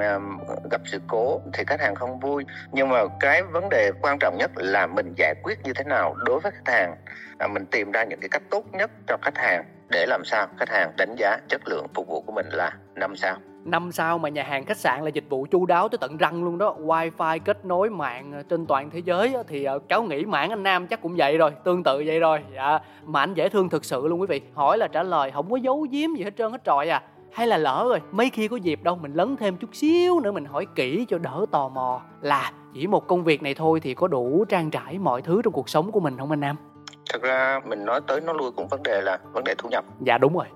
gặp 0.70 0.80
sự 0.84 1.00
cố 1.06 1.40
thì 1.52 1.64
khách 1.66 1.80
hàng 1.80 1.94
không 1.94 2.20
vui. 2.20 2.44
Nhưng 2.72 2.88
mà 2.88 3.00
cái 3.20 3.42
vấn 3.42 3.68
đề 3.68 3.90
quan 4.02 4.18
trọng 4.18 4.38
nhất 4.38 4.50
là 4.56 4.86
mình 4.86 5.14
giải 5.16 5.34
quyết 5.42 5.58
như 5.64 5.72
thế 5.72 5.84
nào 5.84 6.14
đối 6.14 6.40
với 6.40 6.52
khách 6.52 6.72
hàng. 6.72 6.96
Là 7.38 7.46
mình 7.46 7.66
tìm 7.66 7.92
ra 7.92 8.04
những 8.04 8.20
cái 8.20 8.28
cách 8.28 8.42
tốt 8.50 8.64
nhất 8.72 8.90
cho 9.08 9.16
khách 9.22 9.38
hàng 9.38 9.64
để 9.88 10.06
làm 10.08 10.24
sao 10.24 10.46
khách 10.58 10.68
hàng 10.68 10.92
đánh 10.96 11.14
giá 11.18 11.38
chất 11.48 11.60
lượng 11.68 11.86
phục 11.94 12.06
vụ 12.08 12.22
của 12.26 12.32
mình 12.32 12.46
là 12.52 12.72
năm 12.94 13.16
sao 13.16 13.36
năm 13.64 13.92
sao 13.92 14.18
mà 14.18 14.28
nhà 14.28 14.42
hàng 14.42 14.64
khách 14.64 14.76
sạn 14.76 15.04
là 15.04 15.08
dịch 15.08 15.24
vụ 15.28 15.46
chu 15.50 15.66
đáo 15.66 15.88
tới 15.88 15.98
tận 15.98 16.16
răng 16.16 16.44
luôn 16.44 16.58
đó. 16.58 16.76
Wi-Fi 16.80 17.38
kết 17.44 17.64
nối 17.64 17.90
mạng 17.90 18.42
trên 18.48 18.66
toàn 18.66 18.90
thế 18.90 18.98
giới 18.98 19.36
thì 19.48 19.64
ờ, 19.64 19.78
cháu 19.88 20.02
nghĩ 20.02 20.24
mảng 20.24 20.50
anh 20.50 20.62
Nam 20.62 20.86
chắc 20.86 21.02
cũng 21.02 21.16
vậy 21.16 21.38
rồi 21.38 21.50
Tương 21.64 21.82
tự 21.82 22.02
vậy 22.06 22.20
rồi. 22.20 22.40
Dạ. 22.54 22.78
Mà 23.04 23.20
anh 23.20 23.34
dễ 23.34 23.48
thương 23.48 23.68
thực 23.68 23.84
sự 23.84 24.08
luôn 24.08 24.20
quý 24.20 24.26
vị. 24.26 24.40
Hỏi 24.54 24.78
là 24.78 24.88
trả 24.88 25.02
lời 25.02 25.30
không 25.30 25.50
có 25.50 25.56
giấu 25.56 25.86
giếm 25.90 26.14
gì 26.14 26.24
hết 26.24 26.36
trơn 26.36 26.52
hết 26.52 26.64
trọi 26.64 26.88
à. 26.88 27.02
Hay 27.32 27.46
là 27.46 27.58
lỡ 27.58 27.86
rồi 27.88 28.00
mấy 28.12 28.30
khi 28.30 28.48
có 28.48 28.56
dịp 28.56 28.82
đâu 28.82 28.96
mình 28.96 29.14
lấn 29.14 29.36
thêm 29.36 29.56
chút 29.56 29.70
xíu 29.72 30.20
nữa 30.20 30.32
mình 30.32 30.44
hỏi 30.44 30.66
kỹ 30.74 31.06
cho 31.08 31.18
đỡ 31.18 31.46
tò 31.50 31.68
mò. 31.68 32.00
Là 32.20 32.52
chỉ 32.74 32.86
một 32.86 33.06
công 33.06 33.24
việc 33.24 33.42
này 33.42 33.54
thôi 33.54 33.80
thì 33.80 33.94
có 33.94 34.08
đủ 34.08 34.44
trang 34.48 34.70
trải 34.70 34.98
mọi 34.98 35.22
thứ 35.22 35.42
trong 35.44 35.52
cuộc 35.52 35.68
sống 35.68 35.92
của 35.92 36.00
mình 36.00 36.16
không 36.18 36.30
anh 36.30 36.40
Nam? 36.40 36.56
Thực 37.12 37.22
ra 37.22 37.60
mình 37.66 37.84
nói 37.84 38.00
tới 38.06 38.20
nói 38.20 38.34
lui 38.38 38.50
cũng 38.50 38.68
vấn 38.68 38.82
đề 38.82 39.00
là 39.00 39.18
vấn 39.32 39.44
đề 39.44 39.54
thu 39.58 39.68
nhập. 39.68 39.84
Dạ 40.00 40.18
đúng 40.18 40.34
rồi 40.36 40.46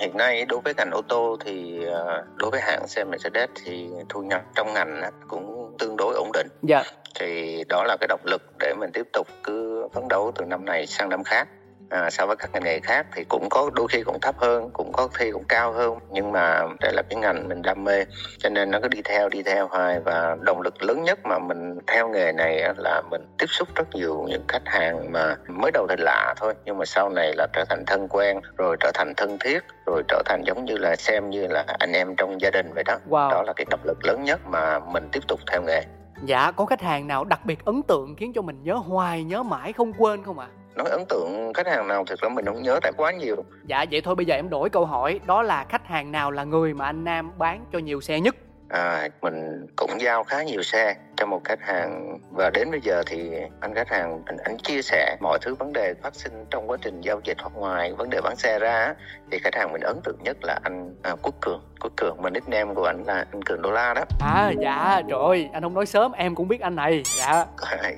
hiện 0.00 0.16
nay 0.16 0.44
đối 0.44 0.60
với 0.60 0.74
ngành 0.76 0.90
ô 0.90 1.02
tô 1.02 1.36
thì 1.44 1.84
ờ, 1.84 2.24
đối 2.36 2.50
với 2.50 2.60
hãng 2.60 2.88
xe 2.88 3.04
Mercedes 3.04 3.48
thì 3.64 3.88
thu 4.08 4.22
nhập 4.22 4.42
trong 4.54 4.74
ngành 4.74 5.02
cũng 5.28 5.76
tương 5.78 5.96
đối 5.96 6.14
ổn 6.14 6.30
định. 6.32 6.46
Dạ. 6.62 6.82
Thì 7.14 7.64
đó 7.68 7.84
là 7.84 7.96
cái 8.00 8.08
động 8.08 8.20
lực 8.24 8.42
để 8.58 8.74
mình 8.78 8.90
tiếp 8.92 9.08
tục 9.12 9.28
cứ 9.42 9.88
phấn 9.92 10.08
đấu 10.08 10.32
từ 10.34 10.44
năm 10.44 10.64
này 10.64 10.86
sang 10.86 11.08
năm 11.08 11.24
khác 11.24 11.48
à, 11.90 12.10
so 12.10 12.26
với 12.26 12.36
các 12.36 12.50
ngành 12.52 12.64
nghề 12.64 12.80
khác 12.80 13.06
thì 13.14 13.24
cũng 13.24 13.48
có 13.48 13.70
đôi 13.74 13.86
khi 13.88 14.02
cũng 14.02 14.20
thấp 14.20 14.34
hơn 14.38 14.70
cũng 14.72 14.92
có 14.92 15.08
khi 15.08 15.30
cũng 15.30 15.44
cao 15.44 15.72
hơn. 15.72 15.98
Nhưng 16.10 16.32
mà 16.32 16.62
đây 16.80 16.92
là 16.92 17.02
cái 17.02 17.20
ngành 17.20 17.48
mình 17.48 17.62
đam 17.62 17.84
mê 17.84 18.04
cho 18.38 18.48
nên 18.48 18.70
nó 18.70 18.78
cứ 18.82 18.88
đi 18.88 19.02
theo 19.04 19.28
đi 19.28 19.42
theo 19.42 19.68
hoài. 19.68 20.00
Và 20.00 20.36
động 20.40 20.60
lực 20.60 20.82
lớn 20.82 21.02
nhất 21.02 21.18
mà 21.24 21.38
mình 21.38 21.78
theo 21.86 22.08
nghề 22.08 22.32
này 22.32 22.62
là 22.76 23.02
mình 23.10 23.26
tiếp 23.38 23.46
xúc 23.48 23.68
rất 23.74 23.94
nhiều 23.94 24.24
những 24.28 24.44
khách 24.48 24.62
hàng 24.66 25.12
mà 25.12 25.36
mới 25.48 25.70
đầu 25.70 25.86
thì 25.88 25.94
lạ 25.98 26.34
thôi 26.36 26.54
nhưng 26.64 26.78
mà 26.78 26.84
sau 26.84 27.08
này 27.08 27.32
là 27.36 27.46
trở 27.52 27.64
thành 27.68 27.84
thân 27.86 28.08
quen 28.08 28.40
rồi 28.56 28.76
trở 28.80 28.90
thành 28.94 29.12
thân 29.16 29.38
thiết 29.38 29.64
rồi 29.86 30.02
trở 30.08 30.22
thành 30.24 30.42
giống 30.46 30.64
như 30.64 30.76
là 30.76 30.96
xem 30.96 31.30
như 31.30 31.46
là 31.46 31.64
anh 31.78 31.92
em 31.92 32.16
trong 32.16 32.40
gia 32.40 32.50
đình 32.50 32.72
vậy 32.74 32.84
đó. 32.84 32.98
Wow. 33.08 33.30
Đó 33.30 33.42
là 33.42 33.52
cái 33.52 33.66
động 33.70 33.80
lực 33.84 34.04
lớn 34.04 34.24
nhất 34.24 34.40
mà 34.46 34.78
mình 34.78 35.08
tiếp 35.12 35.20
tục 35.28 35.40
theo 35.52 35.62
nghề. 35.62 35.82
Dạ 36.24 36.50
có 36.50 36.66
khách 36.66 36.82
hàng 36.82 37.06
nào 37.06 37.24
đặc 37.24 37.40
biệt 37.44 37.64
ấn 37.64 37.82
tượng 37.82 38.16
khiến 38.16 38.32
cho 38.34 38.42
mình 38.42 38.62
nhớ 38.62 38.74
hoài 38.74 39.24
nhớ 39.24 39.42
mãi 39.42 39.72
không 39.72 39.92
quên 39.98 40.24
không 40.24 40.38
ạ 40.38 40.48
nói 40.76 40.88
ấn 40.90 41.04
tượng 41.08 41.52
khách 41.54 41.66
hàng 41.66 41.88
nào 41.88 42.04
thực 42.04 42.20
ra 42.20 42.28
mình 42.28 42.44
không 42.44 42.62
nhớ 42.62 42.78
tại 42.82 42.92
quá 42.96 43.12
nhiều. 43.12 43.44
Dạ 43.66 43.84
vậy 43.90 44.00
thôi 44.00 44.14
bây 44.14 44.26
giờ 44.26 44.34
em 44.34 44.50
đổi 44.50 44.70
câu 44.70 44.84
hỏi. 44.84 45.20
Đó 45.26 45.42
là 45.42 45.64
khách 45.68 45.86
hàng 45.86 46.12
nào 46.12 46.30
là 46.30 46.44
người 46.44 46.74
mà 46.74 46.84
anh 46.84 47.04
Nam 47.04 47.32
bán 47.38 47.64
cho 47.72 47.78
nhiều 47.78 48.00
xe 48.00 48.20
nhất? 48.20 48.36
À, 48.68 49.08
mình 49.22 49.66
cũng 49.76 50.00
giao 50.00 50.24
khá 50.24 50.42
nhiều 50.42 50.62
xe 50.62 50.94
cho 51.16 51.26
một 51.26 51.44
khách 51.44 51.60
hàng 51.62 52.18
và 52.30 52.50
đến 52.50 52.70
bây 52.70 52.80
giờ 52.80 53.02
thì 53.06 53.30
anh 53.60 53.74
khách 53.74 53.88
hàng 53.88 54.22
anh, 54.26 54.36
anh 54.44 54.56
chia 54.58 54.82
sẻ 54.82 55.16
mọi 55.20 55.38
thứ 55.42 55.54
vấn 55.54 55.72
đề 55.72 55.94
phát 56.02 56.14
sinh 56.14 56.44
trong 56.50 56.70
quá 56.70 56.76
trình 56.80 57.00
giao 57.00 57.20
dịch 57.24 57.36
hoặc 57.40 57.52
ngoài 57.54 57.92
vấn 57.92 58.10
đề 58.10 58.20
bán 58.20 58.36
xe 58.36 58.58
ra 58.58 58.94
thì 59.30 59.38
khách 59.38 59.54
hàng 59.54 59.72
mình 59.72 59.80
ấn 59.80 60.00
tượng 60.04 60.18
nhất 60.22 60.36
là 60.42 60.60
anh 60.62 60.94
à, 61.02 61.12
Quốc 61.22 61.34
Cường. 61.40 61.62
Quốc 61.80 61.92
Cường 61.96 62.22
mà 62.22 62.30
nickname 62.30 62.74
của 62.74 62.84
anh 62.84 63.04
là 63.04 63.26
anh 63.32 63.42
Cường 63.42 63.62
đô 63.62 63.70
la 63.70 63.94
đó. 63.94 64.02
À 64.20 64.50
dạ 64.60 65.02
trời 65.08 65.18
ơi, 65.26 65.48
anh 65.52 65.62
không 65.62 65.74
nói 65.74 65.86
sớm 65.86 66.12
em 66.12 66.34
cũng 66.34 66.48
biết 66.48 66.60
anh 66.60 66.76
này. 66.76 67.02
Dạ. 67.18 67.44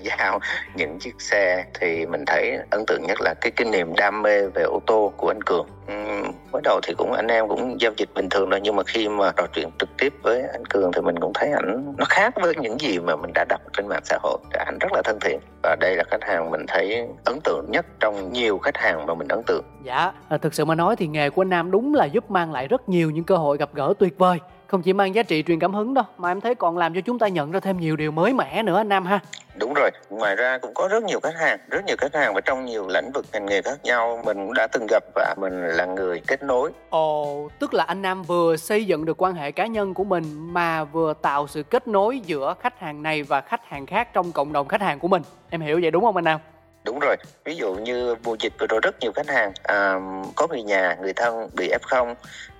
Giao 0.01 0.41
những 0.77 0.99
chiếc 0.99 1.15
xe 1.19 1.65
thì 1.81 2.07
mình 2.07 2.25
thấy 2.27 2.59
ấn 2.71 2.85
tượng 2.87 3.03
nhất 3.07 3.21
là 3.21 3.35
cái 3.41 3.51
cái 3.51 3.69
niềm 3.71 3.95
đam 3.97 4.23
mê 4.23 4.47
về 4.47 4.63
ô 4.63 4.81
tô 4.87 5.13
của 5.17 5.31
anh 5.31 5.43
Cường. 5.43 5.67
Ừm, 5.87 6.33
mới 6.53 6.63
đầu 6.65 6.81
thì 6.83 6.95
cũng 6.99 7.13
anh 7.13 7.29
em 7.29 7.49
cũng 7.49 7.81
giao 7.81 7.93
dịch 7.97 8.09
bình 8.15 8.29
thường 8.29 8.51
thôi 8.51 8.61
nhưng 8.63 8.77
mà 8.77 8.83
khi 8.87 9.09
mà 9.09 9.33
trò 9.37 9.47
chuyện 9.55 9.71
trực 9.79 9.89
tiếp 9.99 10.13
với 10.23 10.43
anh 10.53 10.67
Cường 10.67 10.93
thì 10.93 11.01
mình 11.01 11.21
cũng 11.21 11.33
thấy 11.35 11.51
ảnh 11.51 11.95
nó 11.99 12.05
khác 12.09 12.35
với 12.43 12.55
những 12.57 12.81
gì 12.81 12.99
mà 13.07 13.17
mình 13.17 13.31
đã 13.35 13.45
đọc 13.49 13.61
trên 13.73 13.87
mạng 13.87 14.03
xã 14.05 14.19
hội 14.23 14.39
anh 14.67 14.79
rất 14.79 14.93
là 14.93 15.03
thân 15.03 15.19
thiện. 15.21 15.41
Và 15.63 15.77
đây 15.81 15.97
là 15.97 16.05
khách 16.11 16.23
hàng 16.25 16.51
mình 16.51 16.65
thấy 16.69 17.09
ấn 17.25 17.39
tượng 17.45 17.65
nhất 17.71 17.87
trong 18.01 18.33
nhiều 18.33 18.59
khách 18.59 18.77
hàng 18.77 19.07
mà 19.07 19.15
mình 19.15 19.29
ấn 19.29 19.43
tượng. 19.47 19.65
Dạ, 19.83 20.13
à, 20.29 20.39
thực 20.39 20.55
sự 20.55 20.65
mà 20.65 20.75
nói 20.75 20.97
thì 20.97 21.07
nghề 21.07 21.31
của 21.31 21.43
anh 21.43 21.51
Nam 21.51 21.71
đúng 21.71 21.95
là 21.95 22.05
giúp 22.05 22.31
mang 22.31 22.53
lại 22.53 22.69
rất 22.69 22.89
nhiều 22.89 23.11
những 23.11 23.25
cơ 23.25 23.37
hội 23.37 23.57
gặp 23.57 23.71
gỡ 23.75 23.95
tuyệt 23.99 24.19
vời. 24.19 24.39
Không 24.67 24.83
chỉ 24.83 24.93
mang 24.93 25.15
giá 25.15 25.23
trị 25.23 25.43
truyền 25.43 25.59
cảm 25.59 25.75
hứng 25.75 25.95
đâu 25.95 26.05
Mà 26.19 26.31
em 26.31 26.41
thấy 26.41 26.55
còn 26.55 26.79
làm 26.79 26.95
cho 26.95 27.01
chúng 27.01 27.19
ta 27.19 27.29
nhận 27.29 27.51
ra 27.53 27.61
thêm 27.61 27.81
nhiều 27.81 27.97
điều 27.97 28.11
mới 28.11 28.33
mẻ 28.33 28.63
nữa 28.63 28.77
anh 28.77 28.89
Nam 28.89 29.07
ha. 29.07 29.21
Đúng 29.59 29.75
rồi 29.75 29.91
ngoài 30.11 30.37
ra 30.37 30.59
cũng 30.59 30.75
có 30.75 30.89
rất 30.89 31.05
nhiều 31.05 31.21
khách 31.23 31.35
hàng 31.37 31.59
rất 31.71 31.85
nhiều 31.87 31.97
khách 31.99 32.15
hàng 32.15 32.35
và 32.35 32.41
trong 32.41 32.65
nhiều 32.65 32.89
lĩnh 32.89 33.13
vực 33.15 33.27
ngành 33.33 33.47
nghề 33.47 33.63
khác 33.63 33.85
nhau 33.85 34.23
mình 34.25 34.37
cũng 34.37 34.55
đã 34.55 34.67
từng 34.67 34.87
gặp 34.91 35.05
và 35.15 35.35
mình 35.41 35.67
là 35.67 35.85
người 35.85 36.21
kết 36.27 36.43
nối. 36.43 36.71
Ồ, 36.91 37.49
tức 37.59 37.75
là 37.75 37.85
anh 37.85 38.03
Nam 38.03 38.23
vừa 38.23 38.57
xây 38.57 38.85
dựng 38.85 39.05
được 39.05 39.23
quan 39.23 39.35
hệ 39.35 39.53
cá 39.53 39.67
nhân 39.67 39.95
của 39.95 40.05
mình 40.05 40.25
Mà 40.53 40.85
vừa 40.85 41.15
tạo 41.23 41.47
sự 41.47 41.63
kết 41.63 41.89
nối 41.89 42.21
giữa 42.21 42.55
khách 42.61 42.81
hàng 42.81 43.03
này 43.03 43.23
và 43.23 43.41
khách 43.41 43.65
hàng 43.69 43.87
khác 43.87 44.09
trong 44.13 44.33
cộng 44.33 44.53
đồng 44.53 44.69
khách 44.69 44.81
hàng 44.81 44.99
của 44.99 45.09
mình. 45.09 45.23
Em 45.51 45.61
hiểu 45.61 45.79
vậy 45.83 45.91
đúng 45.91 46.05
không 46.05 46.17
anh 46.17 46.25
Nam? 46.25 46.41
đúng 46.85 46.99
rồi 46.99 47.17
ví 47.45 47.57
dụ 47.57 47.75
như 47.75 48.15
mùa 48.25 48.37
dịch 48.41 48.53
vừa 48.61 48.67
rồi 48.67 48.81
rất 48.83 49.01
nhiều 49.01 49.13
khách 49.13 49.29
hàng 49.29 49.53
à, 49.63 50.01
có 50.37 50.47
người 50.47 50.63
nhà 50.63 50.97
người 51.03 51.13
thân 51.13 51.49
bị 51.57 51.71
f0 51.83 52.15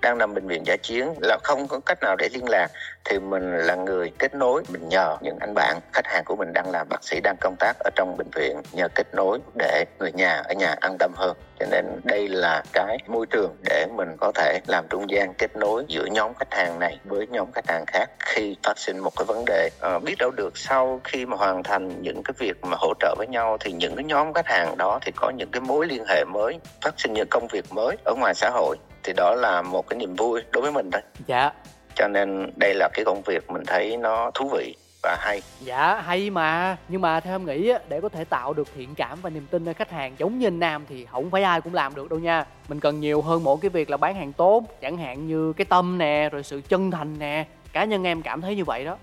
đang 0.05 0.17
nằm 0.17 0.33
bệnh 0.33 0.47
viện 0.47 0.65
giả 0.65 0.75
chiến 0.83 1.13
là 1.21 1.37
không 1.43 1.67
có 1.67 1.79
cách 1.85 1.97
nào 2.01 2.15
để 2.15 2.29
liên 2.33 2.49
lạc 2.49 2.67
thì 3.05 3.19
mình 3.19 3.57
là 3.57 3.75
người 3.75 4.11
kết 4.19 4.35
nối 4.35 4.63
mình 4.69 4.89
nhờ 4.89 5.17
những 5.21 5.37
anh 5.39 5.53
bạn 5.53 5.79
khách 5.93 6.07
hàng 6.07 6.23
của 6.25 6.35
mình 6.35 6.53
đang 6.53 6.71
làm 6.71 6.87
bác 6.89 7.03
sĩ 7.03 7.19
đang 7.23 7.35
công 7.41 7.55
tác 7.59 7.73
ở 7.79 7.89
trong 7.95 8.17
bệnh 8.17 8.29
viện 8.35 8.61
nhờ 8.71 8.87
kết 8.95 9.07
nối 9.13 9.39
để 9.55 9.85
người 9.99 10.11
nhà 10.11 10.41
ở 10.45 10.53
nhà 10.53 10.75
an 10.81 10.95
tâm 10.99 11.11
hơn. 11.15 11.37
Cho 11.59 11.65
nên 11.71 11.85
đây 12.03 12.27
là 12.27 12.63
cái 12.73 12.97
môi 13.07 13.25
trường 13.25 13.55
để 13.69 13.85
mình 13.95 14.17
có 14.17 14.31
thể 14.35 14.59
làm 14.67 14.85
trung 14.89 15.09
gian 15.09 15.33
kết 15.33 15.55
nối 15.55 15.85
giữa 15.87 16.05
nhóm 16.05 16.33
khách 16.33 16.53
hàng 16.53 16.79
này 16.79 16.99
với 17.05 17.27
nhóm 17.27 17.51
khách 17.51 17.69
hàng 17.69 17.85
khác 17.87 18.09
khi 18.19 18.55
phát 18.63 18.77
sinh 18.77 18.99
một 18.99 19.11
cái 19.17 19.25
vấn 19.25 19.43
đề. 19.45 19.69
À, 19.81 19.99
biết 19.99 20.15
đâu 20.19 20.31
được 20.31 20.57
sau 20.57 21.01
khi 21.03 21.25
mà 21.25 21.37
hoàn 21.37 21.63
thành 21.63 22.01
những 22.01 22.23
cái 22.23 22.33
việc 22.37 22.63
mà 22.63 22.77
hỗ 22.79 22.93
trợ 22.99 23.15
với 23.17 23.27
nhau 23.27 23.57
thì 23.59 23.71
những 23.71 23.95
cái 23.95 24.03
nhóm 24.03 24.33
khách 24.33 24.47
hàng 24.47 24.77
đó 24.77 24.99
thì 25.05 25.11
có 25.15 25.29
những 25.29 25.51
cái 25.51 25.61
mối 25.61 25.85
liên 25.87 26.05
hệ 26.05 26.23
mới 26.33 26.59
phát 26.81 26.93
sinh 26.97 27.13
những 27.13 27.27
công 27.31 27.47
việc 27.47 27.65
mới 27.71 27.97
ở 28.05 28.13
ngoài 28.17 28.33
xã 28.35 28.49
hội 28.49 28.77
thì 29.05 29.13
đó 29.13 29.35
là 29.35 29.61
một 29.61 29.87
cái 29.87 29.97
niềm 29.99 30.15
vui 30.15 30.41
đối 30.51 30.61
với 30.61 30.71
mình 30.71 30.91
thôi. 30.91 31.01
Dạ, 31.27 31.51
cho 31.95 32.07
nên 32.07 32.51
đây 32.59 32.73
là 32.73 32.89
cái 32.93 33.05
công 33.05 33.21
việc 33.21 33.49
mình 33.49 33.63
thấy 33.67 33.97
nó 33.97 34.31
thú 34.33 34.49
vị 34.53 34.75
và 35.03 35.17
hay. 35.19 35.41
Dạ 35.61 36.01
hay 36.05 36.29
mà. 36.29 36.77
Nhưng 36.87 37.01
mà 37.01 37.19
theo 37.19 37.35
em 37.35 37.45
nghĩ 37.45 37.69
á, 37.69 37.79
để 37.89 38.01
có 38.01 38.09
thể 38.09 38.23
tạo 38.23 38.53
được 38.53 38.67
thiện 38.75 38.95
cảm 38.95 39.17
và 39.21 39.29
niềm 39.29 39.47
tin 39.51 39.69
ở 39.69 39.73
khách 39.73 39.91
hàng 39.91 40.15
giống 40.17 40.39
như 40.39 40.47
anh 40.47 40.59
Nam 40.59 40.85
thì 40.89 41.05
không 41.05 41.31
phải 41.31 41.43
ai 41.43 41.61
cũng 41.61 41.73
làm 41.73 41.95
được 41.95 42.09
đâu 42.09 42.19
nha. 42.19 42.45
Mình 42.67 42.79
cần 42.79 42.99
nhiều 42.99 43.21
hơn 43.21 43.43
mỗi 43.43 43.57
cái 43.61 43.69
việc 43.69 43.89
là 43.89 43.97
bán 43.97 44.15
hàng 44.15 44.33
tốt 44.33 44.63
Chẳng 44.81 44.97
hạn 44.97 45.27
như 45.27 45.53
cái 45.53 45.65
tâm 45.65 45.97
nè, 45.97 46.29
rồi 46.31 46.43
sự 46.43 46.61
chân 46.69 46.91
thành 46.91 47.19
nè. 47.19 47.45
Cá 47.73 47.83
nhân 47.83 48.03
em 48.03 48.21
cảm 48.21 48.41
thấy 48.41 48.55
như 48.55 48.63
vậy 48.63 48.85
đó. 48.85 48.97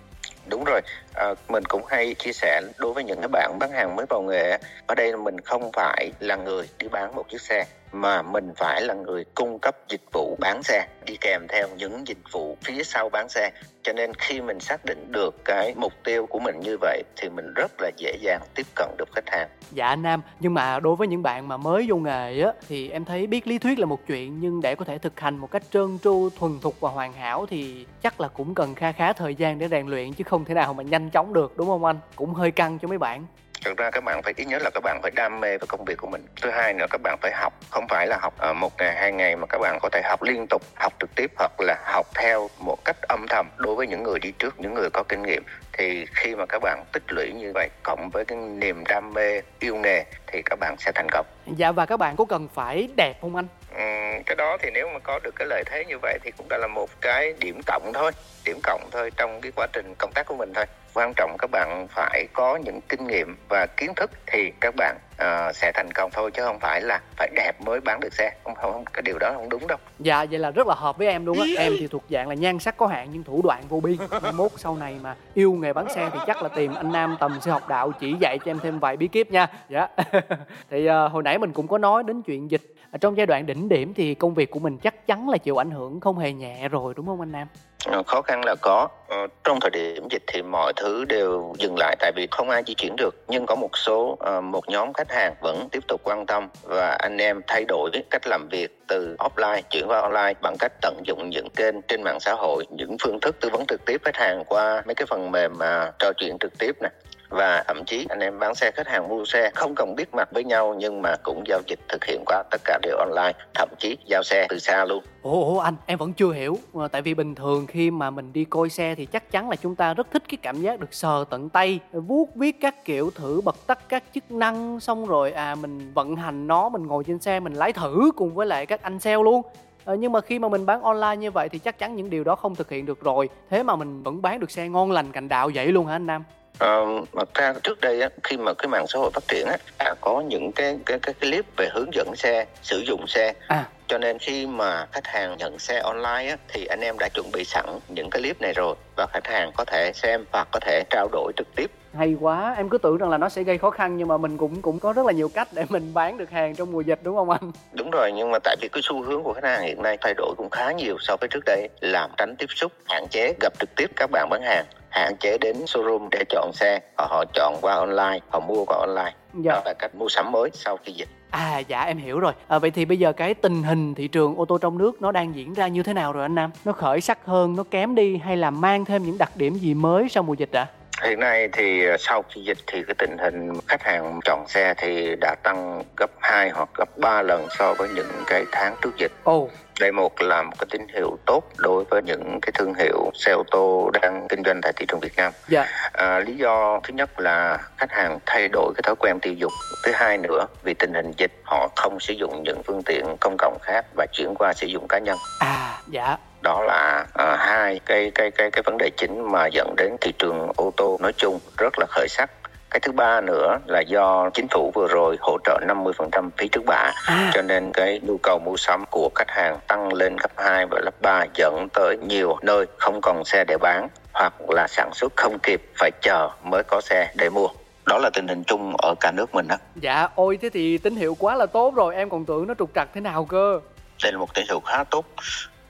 Đúng 0.46 0.64
rồi 0.64 0.80
à, 1.14 1.34
mình 1.48 1.64
cũng 1.64 1.82
hay 1.88 2.14
chia 2.14 2.32
sẻ 2.32 2.60
đối 2.78 2.92
với 2.92 3.04
những 3.04 3.20
cái 3.20 3.28
bạn 3.28 3.58
bán 3.58 3.70
hàng 3.70 3.96
mới 3.96 4.06
vào 4.08 4.22
nghề 4.22 4.58
ở 4.86 4.94
đây 4.94 5.16
mình 5.16 5.40
không 5.40 5.70
phải 5.72 6.12
là 6.20 6.36
người 6.36 6.68
đi 6.78 6.88
bán 6.88 7.14
một 7.14 7.28
chiếc 7.28 7.40
xe 7.40 7.64
mà 7.92 8.22
mình 8.22 8.52
phải 8.56 8.82
là 8.82 8.94
người 8.94 9.24
cung 9.34 9.58
cấp 9.58 9.76
dịch 9.88 10.02
vụ 10.12 10.36
bán 10.40 10.62
xe 10.62 10.86
đi 11.06 11.16
kèm 11.20 11.46
theo 11.48 11.68
những 11.76 12.06
dịch 12.06 12.32
vụ 12.32 12.56
phía 12.64 12.82
sau 12.84 13.08
bán 13.08 13.28
xe. 13.28 13.50
Cho 13.82 13.92
nên 13.92 14.14
khi 14.14 14.40
mình 14.40 14.60
xác 14.60 14.84
định 14.84 15.12
được 15.12 15.44
cái 15.44 15.74
mục 15.76 15.92
tiêu 16.04 16.26
của 16.26 16.38
mình 16.38 16.60
như 16.60 16.76
vậy 16.80 17.02
thì 17.16 17.28
mình 17.28 17.54
rất 17.54 17.72
là 17.78 17.90
dễ 17.96 18.16
dàng 18.20 18.40
tiếp 18.54 18.66
cận 18.74 18.88
được 18.98 19.08
khách 19.14 19.30
hàng. 19.30 19.48
Dạ 19.70 19.86
anh 19.86 20.02
Nam, 20.02 20.22
nhưng 20.40 20.54
mà 20.54 20.80
đối 20.80 20.96
với 20.96 21.08
những 21.08 21.22
bạn 21.22 21.48
mà 21.48 21.56
mới 21.56 21.84
vô 21.88 21.96
nghề 21.96 22.40
á 22.40 22.52
thì 22.68 22.90
em 22.90 23.04
thấy 23.04 23.26
biết 23.26 23.46
lý 23.46 23.58
thuyết 23.58 23.78
là 23.78 23.86
một 23.86 24.00
chuyện 24.06 24.40
nhưng 24.40 24.62
để 24.62 24.74
có 24.74 24.84
thể 24.84 24.98
thực 24.98 25.20
hành 25.20 25.38
một 25.38 25.50
cách 25.50 25.62
trơn 25.70 25.98
tru, 26.02 26.30
thuần 26.38 26.60
thục 26.60 26.80
và 26.80 26.90
hoàn 26.90 27.12
hảo 27.12 27.46
thì 27.46 27.86
chắc 28.02 28.20
là 28.20 28.28
cũng 28.28 28.54
cần 28.54 28.74
kha 28.74 28.92
khá 28.92 29.12
thời 29.12 29.34
gian 29.34 29.58
để 29.58 29.68
rèn 29.68 29.86
luyện 29.86 30.12
chứ 30.12 30.24
không 30.24 30.44
thể 30.44 30.54
nào 30.54 30.74
mà 30.74 30.82
nhanh 30.82 31.01
chóng 31.10 31.32
được 31.32 31.56
đúng 31.56 31.66
không 31.66 31.84
anh? 31.84 31.98
Cũng 32.16 32.34
hơi 32.34 32.50
căng 32.50 32.78
cho 32.78 32.88
mấy 32.88 32.98
bạn. 32.98 33.26
thực 33.64 33.76
ra 33.76 33.90
các 33.90 34.04
bạn 34.04 34.22
phải 34.22 34.32
ít 34.36 34.44
nhất 34.44 34.62
là 34.62 34.70
các 34.74 34.80
bạn 34.84 34.98
phải 35.02 35.10
đam 35.10 35.40
mê 35.40 35.58
với 35.58 35.66
công 35.66 35.84
việc 35.84 35.96
của 35.98 36.06
mình 36.06 36.26
thứ 36.42 36.50
hai 36.50 36.74
nữa 36.74 36.86
các 36.90 37.00
bạn 37.02 37.18
phải 37.22 37.32
học 37.34 37.52
không 37.70 37.86
phải 37.88 38.06
là 38.06 38.18
học 38.20 38.34
ở 38.38 38.52
một 38.52 38.72
ngày 38.78 38.94
hai 38.94 39.12
ngày 39.12 39.36
mà 39.36 39.46
các 39.46 39.58
bạn 39.58 39.78
có 39.82 39.88
thể 39.92 40.02
học 40.04 40.22
liên 40.22 40.46
tục 40.50 40.62
học 40.74 40.92
trực 41.00 41.14
tiếp 41.14 41.30
hoặc 41.38 41.52
là 41.60 41.76
học 41.84 42.06
theo 42.14 42.48
một 42.58 42.76
cách 42.84 42.96
âm 43.08 43.26
thầm 43.28 43.46
đối 43.56 43.74
với 43.74 43.86
những 43.86 44.02
người 44.02 44.18
đi 44.18 44.32
trước 44.38 44.60
những 44.60 44.74
người 44.74 44.88
có 44.92 45.02
kinh 45.08 45.22
nghiệm 45.22 45.42
thì 45.72 46.06
khi 46.14 46.34
mà 46.36 46.46
các 46.46 46.58
bạn 46.62 46.84
tích 46.92 47.02
lũy 47.08 47.32
như 47.32 47.52
vậy 47.54 47.68
cộng 47.82 48.10
với 48.12 48.24
cái 48.24 48.38
niềm 48.38 48.84
đam 48.88 49.12
mê 49.14 49.40
yêu 49.60 49.76
nghề 49.76 50.04
thì 50.26 50.42
các 50.44 50.58
bạn 50.60 50.76
sẽ 50.78 50.92
thành 50.94 51.06
công 51.12 51.26
Dạ 51.56 51.72
và 51.72 51.86
các 51.86 51.96
bạn 51.96 52.16
có 52.16 52.24
cần 52.24 52.48
phải 52.54 52.88
đẹp 52.96 53.14
không 53.20 53.36
anh? 53.36 53.46
Ừ, 53.76 53.84
cái 54.26 54.36
đó 54.36 54.56
thì 54.60 54.70
nếu 54.74 54.88
mà 54.88 54.98
có 54.98 55.18
được 55.22 55.34
cái 55.36 55.48
lợi 55.48 55.62
thế 55.66 55.84
như 55.84 55.98
vậy 56.02 56.18
thì 56.24 56.30
cũng 56.36 56.46
đã 56.50 56.58
là 56.58 56.66
một 56.66 56.90
cái 57.00 57.34
điểm 57.38 57.60
cộng 57.66 57.92
thôi. 57.94 58.12
Điểm 58.44 58.60
cộng 58.62 58.88
thôi 58.92 59.10
trong 59.16 59.40
cái 59.40 59.52
quá 59.56 59.66
trình 59.72 59.94
công 59.98 60.12
tác 60.14 60.26
của 60.26 60.34
mình 60.34 60.52
thôi. 60.54 60.64
Quan 60.94 61.12
trọng 61.16 61.36
các 61.38 61.50
bạn 61.50 61.86
phải 61.90 62.26
có 62.32 62.58
những 62.64 62.80
kinh 62.88 63.06
nghiệm 63.06 63.36
và 63.48 63.66
kiến 63.66 63.94
thức 63.94 64.10
thì 64.26 64.52
các 64.60 64.74
bạn 64.76 64.96
Ờ, 65.22 65.48
uh, 65.48 65.56
sẽ 65.56 65.72
thành 65.74 65.92
công 65.92 66.10
thôi 66.12 66.30
chứ 66.30 66.42
không 66.44 66.58
phải 66.60 66.80
là 66.80 67.00
phải 67.16 67.30
đẹp 67.34 67.52
mới 67.60 67.80
bán 67.80 68.00
được 68.00 68.14
xe. 68.14 68.32
Không 68.44 68.54
không 68.54 68.72
không, 68.72 68.84
cái 68.92 69.02
điều 69.02 69.18
đó 69.18 69.32
không 69.34 69.48
đúng 69.48 69.66
đâu. 69.66 69.78
Dạ 69.98 70.24
vậy 70.30 70.38
là 70.38 70.50
rất 70.50 70.66
là 70.66 70.74
hợp 70.74 70.98
với 70.98 71.08
em 71.08 71.26
luôn 71.26 71.38
á. 71.38 71.46
Em 71.58 71.72
thì 71.78 71.86
thuộc 71.86 72.04
dạng 72.10 72.28
là 72.28 72.34
nhan 72.34 72.58
sắc 72.58 72.76
có 72.76 72.86
hạn 72.86 73.08
nhưng 73.12 73.24
thủ 73.24 73.42
đoạn 73.44 73.62
vô 73.68 73.80
biên. 73.80 73.96
Mai 74.22 74.32
Mốt 74.32 74.50
sau 74.56 74.76
này 74.76 74.96
mà 75.02 75.14
yêu 75.34 75.52
nghề 75.52 75.72
bán 75.72 75.88
xe 75.88 76.10
thì 76.12 76.18
chắc 76.26 76.42
là 76.42 76.48
tìm 76.48 76.74
anh 76.74 76.92
Nam 76.92 77.16
tầm 77.20 77.38
sư 77.40 77.50
học 77.50 77.68
đạo 77.68 77.92
chỉ 78.00 78.14
dạy 78.20 78.38
cho 78.38 78.50
em 78.50 78.58
thêm 78.62 78.78
vài 78.78 78.96
bí 78.96 79.08
kíp 79.08 79.30
nha. 79.30 79.46
Dạ. 79.68 79.88
Thì 80.70 80.88
uh, 80.88 81.12
hồi 81.12 81.22
nãy 81.22 81.38
mình 81.38 81.52
cũng 81.52 81.68
có 81.68 81.78
nói 81.78 82.02
đến 82.02 82.22
chuyện 82.22 82.50
dịch. 82.50 82.62
Ở 82.90 82.98
Trong 82.98 83.16
giai 83.16 83.26
đoạn 83.26 83.46
đỉnh 83.46 83.68
điểm 83.68 83.94
thì 83.94 84.14
công 84.14 84.34
việc 84.34 84.50
của 84.50 84.60
mình 84.60 84.78
chắc 84.78 85.06
chắn 85.06 85.28
là 85.28 85.38
chịu 85.38 85.60
ảnh 85.60 85.70
hưởng 85.70 86.00
không 86.00 86.18
hề 86.18 86.32
nhẹ 86.32 86.68
rồi 86.68 86.94
đúng 86.96 87.06
không 87.06 87.20
anh 87.20 87.32
Nam? 87.32 87.48
Ờ, 87.86 88.02
khó 88.06 88.22
khăn 88.22 88.44
là 88.44 88.54
có. 88.60 88.88
Ờ, 89.08 89.26
trong 89.44 89.60
thời 89.60 89.70
điểm 89.70 90.08
dịch 90.10 90.22
thì 90.26 90.42
mọi 90.42 90.72
thứ 90.76 91.04
đều 91.04 91.54
dừng 91.58 91.74
lại 91.78 91.96
tại 91.98 92.12
vì 92.16 92.28
không 92.30 92.50
ai 92.50 92.62
di 92.66 92.74
chuyển 92.74 92.96
được, 92.96 93.14
nhưng 93.28 93.46
có 93.46 93.54
một 93.54 93.76
số 93.76 94.16
ờ, 94.20 94.40
một 94.40 94.68
nhóm 94.68 94.92
khách 94.92 95.10
hàng 95.10 95.34
vẫn 95.40 95.68
tiếp 95.72 95.82
tục 95.88 96.00
quan 96.04 96.26
tâm 96.26 96.48
và 96.62 96.96
anh 96.98 97.18
em 97.18 97.40
thay 97.46 97.64
đổi 97.68 97.90
cách 98.10 98.26
làm 98.26 98.48
việc 98.48 98.78
từ 98.88 99.16
offline, 99.18 99.62
chuyển 99.70 99.88
qua 99.88 100.00
online 100.00 100.32
bằng 100.42 100.56
cách 100.58 100.72
tận 100.82 100.94
dụng 101.06 101.30
những 101.30 101.48
kênh 101.56 101.82
trên 101.82 102.02
mạng 102.02 102.20
xã 102.20 102.34
hội, 102.34 102.66
những 102.70 102.96
phương 103.02 103.20
thức 103.20 103.36
tư 103.40 103.48
vấn 103.52 103.66
trực 103.66 103.84
tiếp 103.86 104.00
khách 104.04 104.16
hàng 104.16 104.44
qua 104.44 104.82
mấy 104.86 104.94
cái 104.94 105.06
phần 105.10 105.30
mềm 105.30 105.52
mà 105.58 105.92
trò 105.98 106.12
chuyện 106.12 106.36
trực 106.40 106.58
tiếp 106.58 106.76
này 106.80 106.90
và 107.32 107.64
thậm 107.68 107.84
chí 107.84 108.06
anh 108.08 108.18
em 108.18 108.38
bán 108.38 108.54
xe 108.54 108.70
khách 108.70 108.88
hàng 108.88 109.08
mua 109.08 109.24
xe 109.24 109.50
không 109.54 109.74
cần 109.74 109.94
biết 109.94 110.14
mặt 110.14 110.28
với 110.32 110.44
nhau 110.44 110.74
nhưng 110.78 111.02
mà 111.02 111.16
cũng 111.22 111.44
giao 111.46 111.60
dịch 111.66 111.78
thực 111.88 112.04
hiện 112.04 112.22
qua 112.26 112.42
tất 112.50 112.60
cả 112.64 112.78
đều 112.82 112.96
online 112.96 113.32
thậm 113.54 113.68
chí 113.78 113.96
giao 114.06 114.22
xe 114.22 114.46
từ 114.48 114.58
xa 114.58 114.84
luôn. 114.84 115.04
Ồ, 115.22 115.54
ồ 115.54 115.56
anh, 115.56 115.74
em 115.86 115.98
vẫn 115.98 116.12
chưa 116.12 116.32
hiểu. 116.32 116.58
Ờ, 116.74 116.88
tại 116.88 117.02
vì 117.02 117.14
bình 117.14 117.34
thường 117.34 117.66
khi 117.66 117.90
mà 117.90 118.10
mình 118.10 118.32
đi 118.32 118.44
coi 118.44 118.68
xe 118.68 118.94
thì 118.94 119.06
chắc 119.06 119.30
chắn 119.30 119.50
là 119.50 119.56
chúng 119.56 119.74
ta 119.74 119.94
rất 119.94 120.06
thích 120.12 120.22
cái 120.28 120.38
cảm 120.42 120.62
giác 120.62 120.80
được 120.80 120.94
sờ 120.94 121.24
tận 121.30 121.48
tay 121.48 121.80
vuốt 121.92 122.36
viết 122.36 122.56
các 122.60 122.84
kiểu 122.84 123.10
thử 123.14 123.40
bật 123.44 123.56
tắt 123.66 123.78
các 123.88 124.04
chức 124.14 124.30
năng 124.30 124.80
Xong 124.80 125.06
rồi 125.06 125.32
à 125.32 125.54
mình 125.54 125.92
vận 125.94 126.16
hành 126.16 126.46
nó, 126.46 126.68
mình 126.68 126.86
ngồi 126.86 127.04
trên 127.04 127.18
xe 127.18 127.40
mình 127.40 127.54
lái 127.54 127.72
thử 127.72 128.10
cùng 128.16 128.34
với 128.34 128.46
lại 128.46 128.66
các 128.66 128.82
anh 128.82 128.98
sale 128.98 129.22
luôn. 129.22 129.42
Ờ, 129.84 129.94
nhưng 129.94 130.12
mà 130.12 130.20
khi 130.20 130.38
mà 130.38 130.48
mình 130.48 130.66
bán 130.66 130.82
online 130.82 131.16
như 131.16 131.30
vậy 131.30 131.48
thì 131.48 131.58
chắc 131.58 131.78
chắn 131.78 131.96
những 131.96 132.10
điều 132.10 132.24
đó 132.24 132.34
không 132.34 132.54
thực 132.54 132.70
hiện 132.70 132.86
được 132.86 133.00
rồi. 133.00 133.28
Thế 133.50 133.62
mà 133.62 133.76
mình 133.76 134.02
vẫn 134.02 134.22
bán 134.22 134.40
được 134.40 134.50
xe 134.50 134.68
ngon 134.68 134.92
lành 134.92 135.12
cành 135.12 135.28
đạo 135.28 135.50
vậy 135.54 135.66
luôn 135.66 135.86
hả 135.86 135.94
anh 135.94 136.06
Nam? 136.06 136.24
Ờ, 136.62 136.86
mà 137.12 137.22
ra 137.34 137.52
trước 137.62 137.80
đây 137.80 138.00
á, 138.00 138.08
khi 138.22 138.36
mà 138.36 138.54
cái 138.54 138.68
mạng 138.68 138.86
xã 138.88 138.98
hội 138.98 139.10
phát 139.14 139.22
triển 139.28 139.46
á, 139.46 139.56
đã 139.78 139.94
có 140.00 140.22
những 140.28 140.52
cái 140.52 140.78
cái 140.86 140.98
cái 141.02 141.14
clip 141.20 141.44
về 141.56 141.68
hướng 141.74 141.94
dẫn 141.94 142.16
xe, 142.16 142.44
sử 142.62 142.78
dụng 142.86 143.06
xe. 143.06 143.32
À. 143.48 143.64
Cho 143.88 143.98
nên 143.98 144.18
khi 144.18 144.46
mà 144.46 144.86
khách 144.92 145.06
hàng 145.06 145.36
nhận 145.38 145.58
xe 145.58 145.78
online 145.78 146.30
á, 146.30 146.36
thì 146.48 146.66
anh 146.66 146.80
em 146.80 146.96
đã 146.98 147.08
chuẩn 147.14 147.30
bị 147.32 147.44
sẵn 147.44 147.64
những 147.88 148.10
cái 148.10 148.22
clip 148.22 148.40
này 148.40 148.52
rồi 148.52 148.74
và 148.96 149.06
khách 149.12 149.26
hàng 149.26 149.52
có 149.56 149.64
thể 149.64 149.92
xem 149.94 150.24
hoặc 150.32 150.48
có 150.52 150.60
thể 150.60 150.82
trao 150.90 151.08
đổi 151.12 151.32
trực 151.36 151.46
tiếp. 151.56 151.70
Hay 151.94 152.16
quá, 152.20 152.54
em 152.56 152.68
cứ 152.68 152.78
tưởng 152.78 152.96
rằng 152.98 153.10
là 153.10 153.18
nó 153.18 153.28
sẽ 153.28 153.42
gây 153.42 153.58
khó 153.58 153.70
khăn 153.70 153.96
nhưng 153.96 154.08
mà 154.08 154.16
mình 154.16 154.36
cũng 154.36 154.62
cũng 154.62 154.78
có 154.78 154.92
rất 154.92 155.06
là 155.06 155.12
nhiều 155.12 155.28
cách 155.34 155.48
để 155.52 155.64
mình 155.68 155.94
bán 155.94 156.16
được 156.18 156.30
hàng 156.30 156.54
trong 156.54 156.72
mùa 156.72 156.80
dịch 156.80 156.98
đúng 157.02 157.16
không 157.16 157.30
anh? 157.30 157.50
Đúng 157.72 157.90
rồi, 157.90 158.12
nhưng 158.14 158.30
mà 158.30 158.38
tại 158.44 158.56
vì 158.60 158.68
cái 158.72 158.80
xu 158.84 159.02
hướng 159.02 159.22
của 159.22 159.32
khách 159.32 159.44
hàng 159.44 159.62
hiện 159.62 159.82
nay 159.82 159.96
thay 160.00 160.14
đổi 160.16 160.34
cũng 160.36 160.50
khá 160.50 160.72
nhiều 160.72 160.96
so 161.00 161.16
với 161.20 161.28
trước 161.28 161.44
đây, 161.46 161.68
làm 161.80 162.10
tránh 162.16 162.36
tiếp 162.36 162.46
xúc, 162.48 162.72
hạn 162.88 163.06
chế 163.10 163.34
gặp 163.40 163.52
trực 163.60 163.68
tiếp 163.76 163.86
các 163.96 164.10
bạn 164.10 164.28
bán 164.30 164.42
hàng 164.42 164.64
hạn 164.90 165.16
chế 165.20 165.38
đến 165.38 165.56
showroom 165.56 166.08
để 166.10 166.24
chọn 166.28 166.52
xe 166.52 166.80
họ, 166.98 167.06
họ 167.10 167.24
chọn 167.34 167.54
qua 167.60 167.74
online 167.74 168.18
họ 168.30 168.40
mua 168.40 168.64
qua 168.64 168.76
online 168.78 169.14
Dạ. 169.34 169.52
đó 169.52 169.62
là 169.64 169.74
cách 169.78 169.94
mua 169.94 170.08
sắm 170.08 170.32
mới 170.32 170.50
sau 170.52 170.76
khi 170.84 170.92
dịch 170.92 171.08
À 171.30 171.58
dạ 171.58 171.82
em 171.82 171.98
hiểu 171.98 172.20
rồi 172.20 172.32
à, 172.48 172.58
Vậy 172.58 172.70
thì 172.70 172.84
bây 172.84 172.98
giờ 172.98 173.12
cái 173.12 173.34
tình 173.34 173.62
hình 173.62 173.94
thị 173.94 174.08
trường 174.08 174.36
ô 174.36 174.44
tô 174.44 174.58
trong 174.58 174.78
nước 174.78 175.02
nó 175.02 175.12
đang 175.12 175.34
diễn 175.34 175.54
ra 175.54 175.68
như 175.68 175.82
thế 175.82 175.92
nào 175.92 176.12
rồi 176.12 176.22
anh 176.24 176.34
Nam? 176.34 176.50
Nó 176.64 176.72
khởi 176.72 177.00
sắc 177.00 177.18
hơn, 177.26 177.56
nó 177.56 177.64
kém 177.70 177.94
đi 177.94 178.16
hay 178.16 178.36
là 178.36 178.50
mang 178.50 178.84
thêm 178.84 179.02
những 179.02 179.18
đặc 179.18 179.30
điểm 179.36 179.54
gì 179.54 179.74
mới 179.74 180.08
sau 180.08 180.22
mùa 180.22 180.34
dịch 180.34 180.52
ạ? 180.56 180.66
Hiện 181.02 181.20
nay 181.20 181.48
thì 181.52 181.86
ờ, 181.86 181.96
sau 181.98 182.22
khi 182.22 182.40
dịch 182.40 182.58
thì 182.66 182.82
cái 182.86 182.94
tình 182.98 183.18
hình 183.18 183.52
khách 183.68 183.82
hàng 183.82 184.20
chọn 184.24 184.44
xe 184.48 184.74
thì 184.76 185.16
đã 185.20 185.34
tăng 185.42 185.82
gấp 185.96 186.10
2 186.20 186.50
hoặc 186.50 186.68
gấp 186.78 186.98
3 186.98 187.22
lần 187.22 187.46
so 187.58 187.74
với 187.74 187.88
những 187.88 188.24
cái 188.26 188.44
tháng 188.52 188.76
trước 188.82 188.90
dịch. 188.96 189.12
Ồ, 189.24 189.48
Đây 189.80 189.92
một 189.92 190.22
là 190.22 190.42
một 190.42 190.52
cái 190.58 190.66
tín 190.70 190.86
hiệu 190.94 191.18
tốt 191.26 191.42
đối 191.56 191.84
với 191.84 192.02
những 192.02 192.38
cái 192.42 192.52
thương 192.54 192.74
hiệu 192.74 193.10
xe 193.14 193.32
ô 193.32 193.42
tô 193.50 193.90
đang 194.02 194.26
kinh 194.28 194.42
doanh 194.44 194.60
tại 194.62 194.72
thị 194.76 194.86
trường 194.88 195.00
Việt 195.00 195.16
Nam. 195.16 195.32
dạ 195.48 195.66
À, 195.92 196.18
lý 196.18 196.36
do 196.36 196.80
thứ 196.84 196.94
nhất 196.94 197.20
là 197.20 197.58
khách 197.76 197.90
hàng 197.92 198.18
thay 198.26 198.48
đổi 198.48 198.72
cái 198.76 198.82
thói 198.82 198.94
quen 198.98 199.20
tiêu 199.20 199.32
dùng. 199.32 199.52
Thứ 199.84 199.92
hai 199.94 200.18
nữa 200.18 200.46
vì 200.62 200.74
tình 200.74 200.94
hình 200.94 201.12
dịch 201.16 201.32
họ 201.44 201.68
không 201.76 202.00
sử 202.00 202.14
dụng 202.14 202.42
những 202.42 202.62
phương 202.62 202.82
tiện 202.82 203.16
công 203.20 203.36
cộng 203.38 203.58
khác 203.62 203.84
và 203.96 204.06
chuyển 204.12 204.34
qua 204.34 204.52
sử 204.52 204.66
dụng 204.66 204.88
cá 204.88 204.98
nhân. 204.98 205.18
À 205.38 205.80
dạ 205.88 206.16
đó 206.42 206.62
là 206.62 207.06
à, 207.14 207.36
hai 207.36 207.80
cái 207.86 208.10
cái 208.14 208.30
cái 208.30 208.50
cái 208.50 208.62
vấn 208.62 208.78
đề 208.78 208.90
chính 208.96 209.32
mà 209.32 209.46
dẫn 209.46 209.74
đến 209.76 209.96
thị 210.00 210.12
trường 210.18 210.52
ô 210.56 210.72
tô 210.76 210.98
nói 211.00 211.12
chung 211.16 211.38
rất 211.58 211.78
là 211.78 211.86
khởi 211.90 212.08
sắc. 212.08 212.30
Cái 212.70 212.80
thứ 212.80 212.92
ba 212.92 213.20
nữa 213.20 213.58
là 213.66 213.80
do 213.80 214.30
chính 214.34 214.46
phủ 214.50 214.70
vừa 214.74 214.88
rồi 214.88 215.16
hỗ 215.20 215.38
trợ 215.44 215.58
50% 215.68 216.30
phí 216.36 216.48
trước 216.48 216.62
bạ. 216.66 216.92
À. 217.06 217.30
Cho 217.34 217.42
nên 217.42 217.72
cái 217.72 218.00
nhu 218.02 218.16
cầu 218.22 218.38
mua 218.38 218.56
sắm 218.56 218.84
của 218.90 219.10
khách 219.14 219.30
hàng 219.30 219.58
tăng 219.66 219.92
lên 219.92 220.16
gấp 220.16 220.30
2 220.36 220.66
và 220.66 220.80
gấp 220.84 221.00
3 221.00 221.24
dẫn 221.34 221.68
tới 221.72 221.96
nhiều 221.96 222.36
nơi 222.42 222.66
không 222.78 223.00
còn 223.02 223.24
xe 223.24 223.44
để 223.44 223.56
bán 223.60 223.88
hoặc 224.12 224.34
là 224.48 224.66
sản 224.68 224.90
xuất 224.94 225.12
không 225.16 225.38
kịp 225.38 225.62
phải 225.78 225.90
chờ 226.02 226.30
mới 226.42 226.62
có 226.62 226.80
xe 226.80 227.12
để 227.16 227.30
mua. 227.30 227.48
Đó 227.86 227.98
là 227.98 228.10
tình 228.14 228.28
hình 228.28 228.44
chung 228.44 228.76
ở 228.82 228.94
cả 229.00 229.12
nước 229.12 229.34
mình 229.34 229.48
đó 229.48 229.56
Dạ 229.76 230.08
ôi 230.14 230.38
thế 230.42 230.50
thì 230.52 230.78
tín 230.78 230.96
hiệu 230.96 231.16
quá 231.18 231.34
là 231.34 231.46
tốt 231.46 231.74
rồi. 231.74 231.94
Em 231.94 232.10
còn 232.10 232.24
tưởng 232.24 232.46
nó 232.46 232.54
trục 232.58 232.70
trặc 232.74 232.88
thế 232.94 233.00
nào 233.00 233.24
cơ? 233.24 233.60
Đây 234.02 234.12
là 234.12 234.18
một 234.18 234.34
tín 234.34 234.44
hiệu 234.48 234.60
khá 234.60 234.84
tốt 234.84 235.04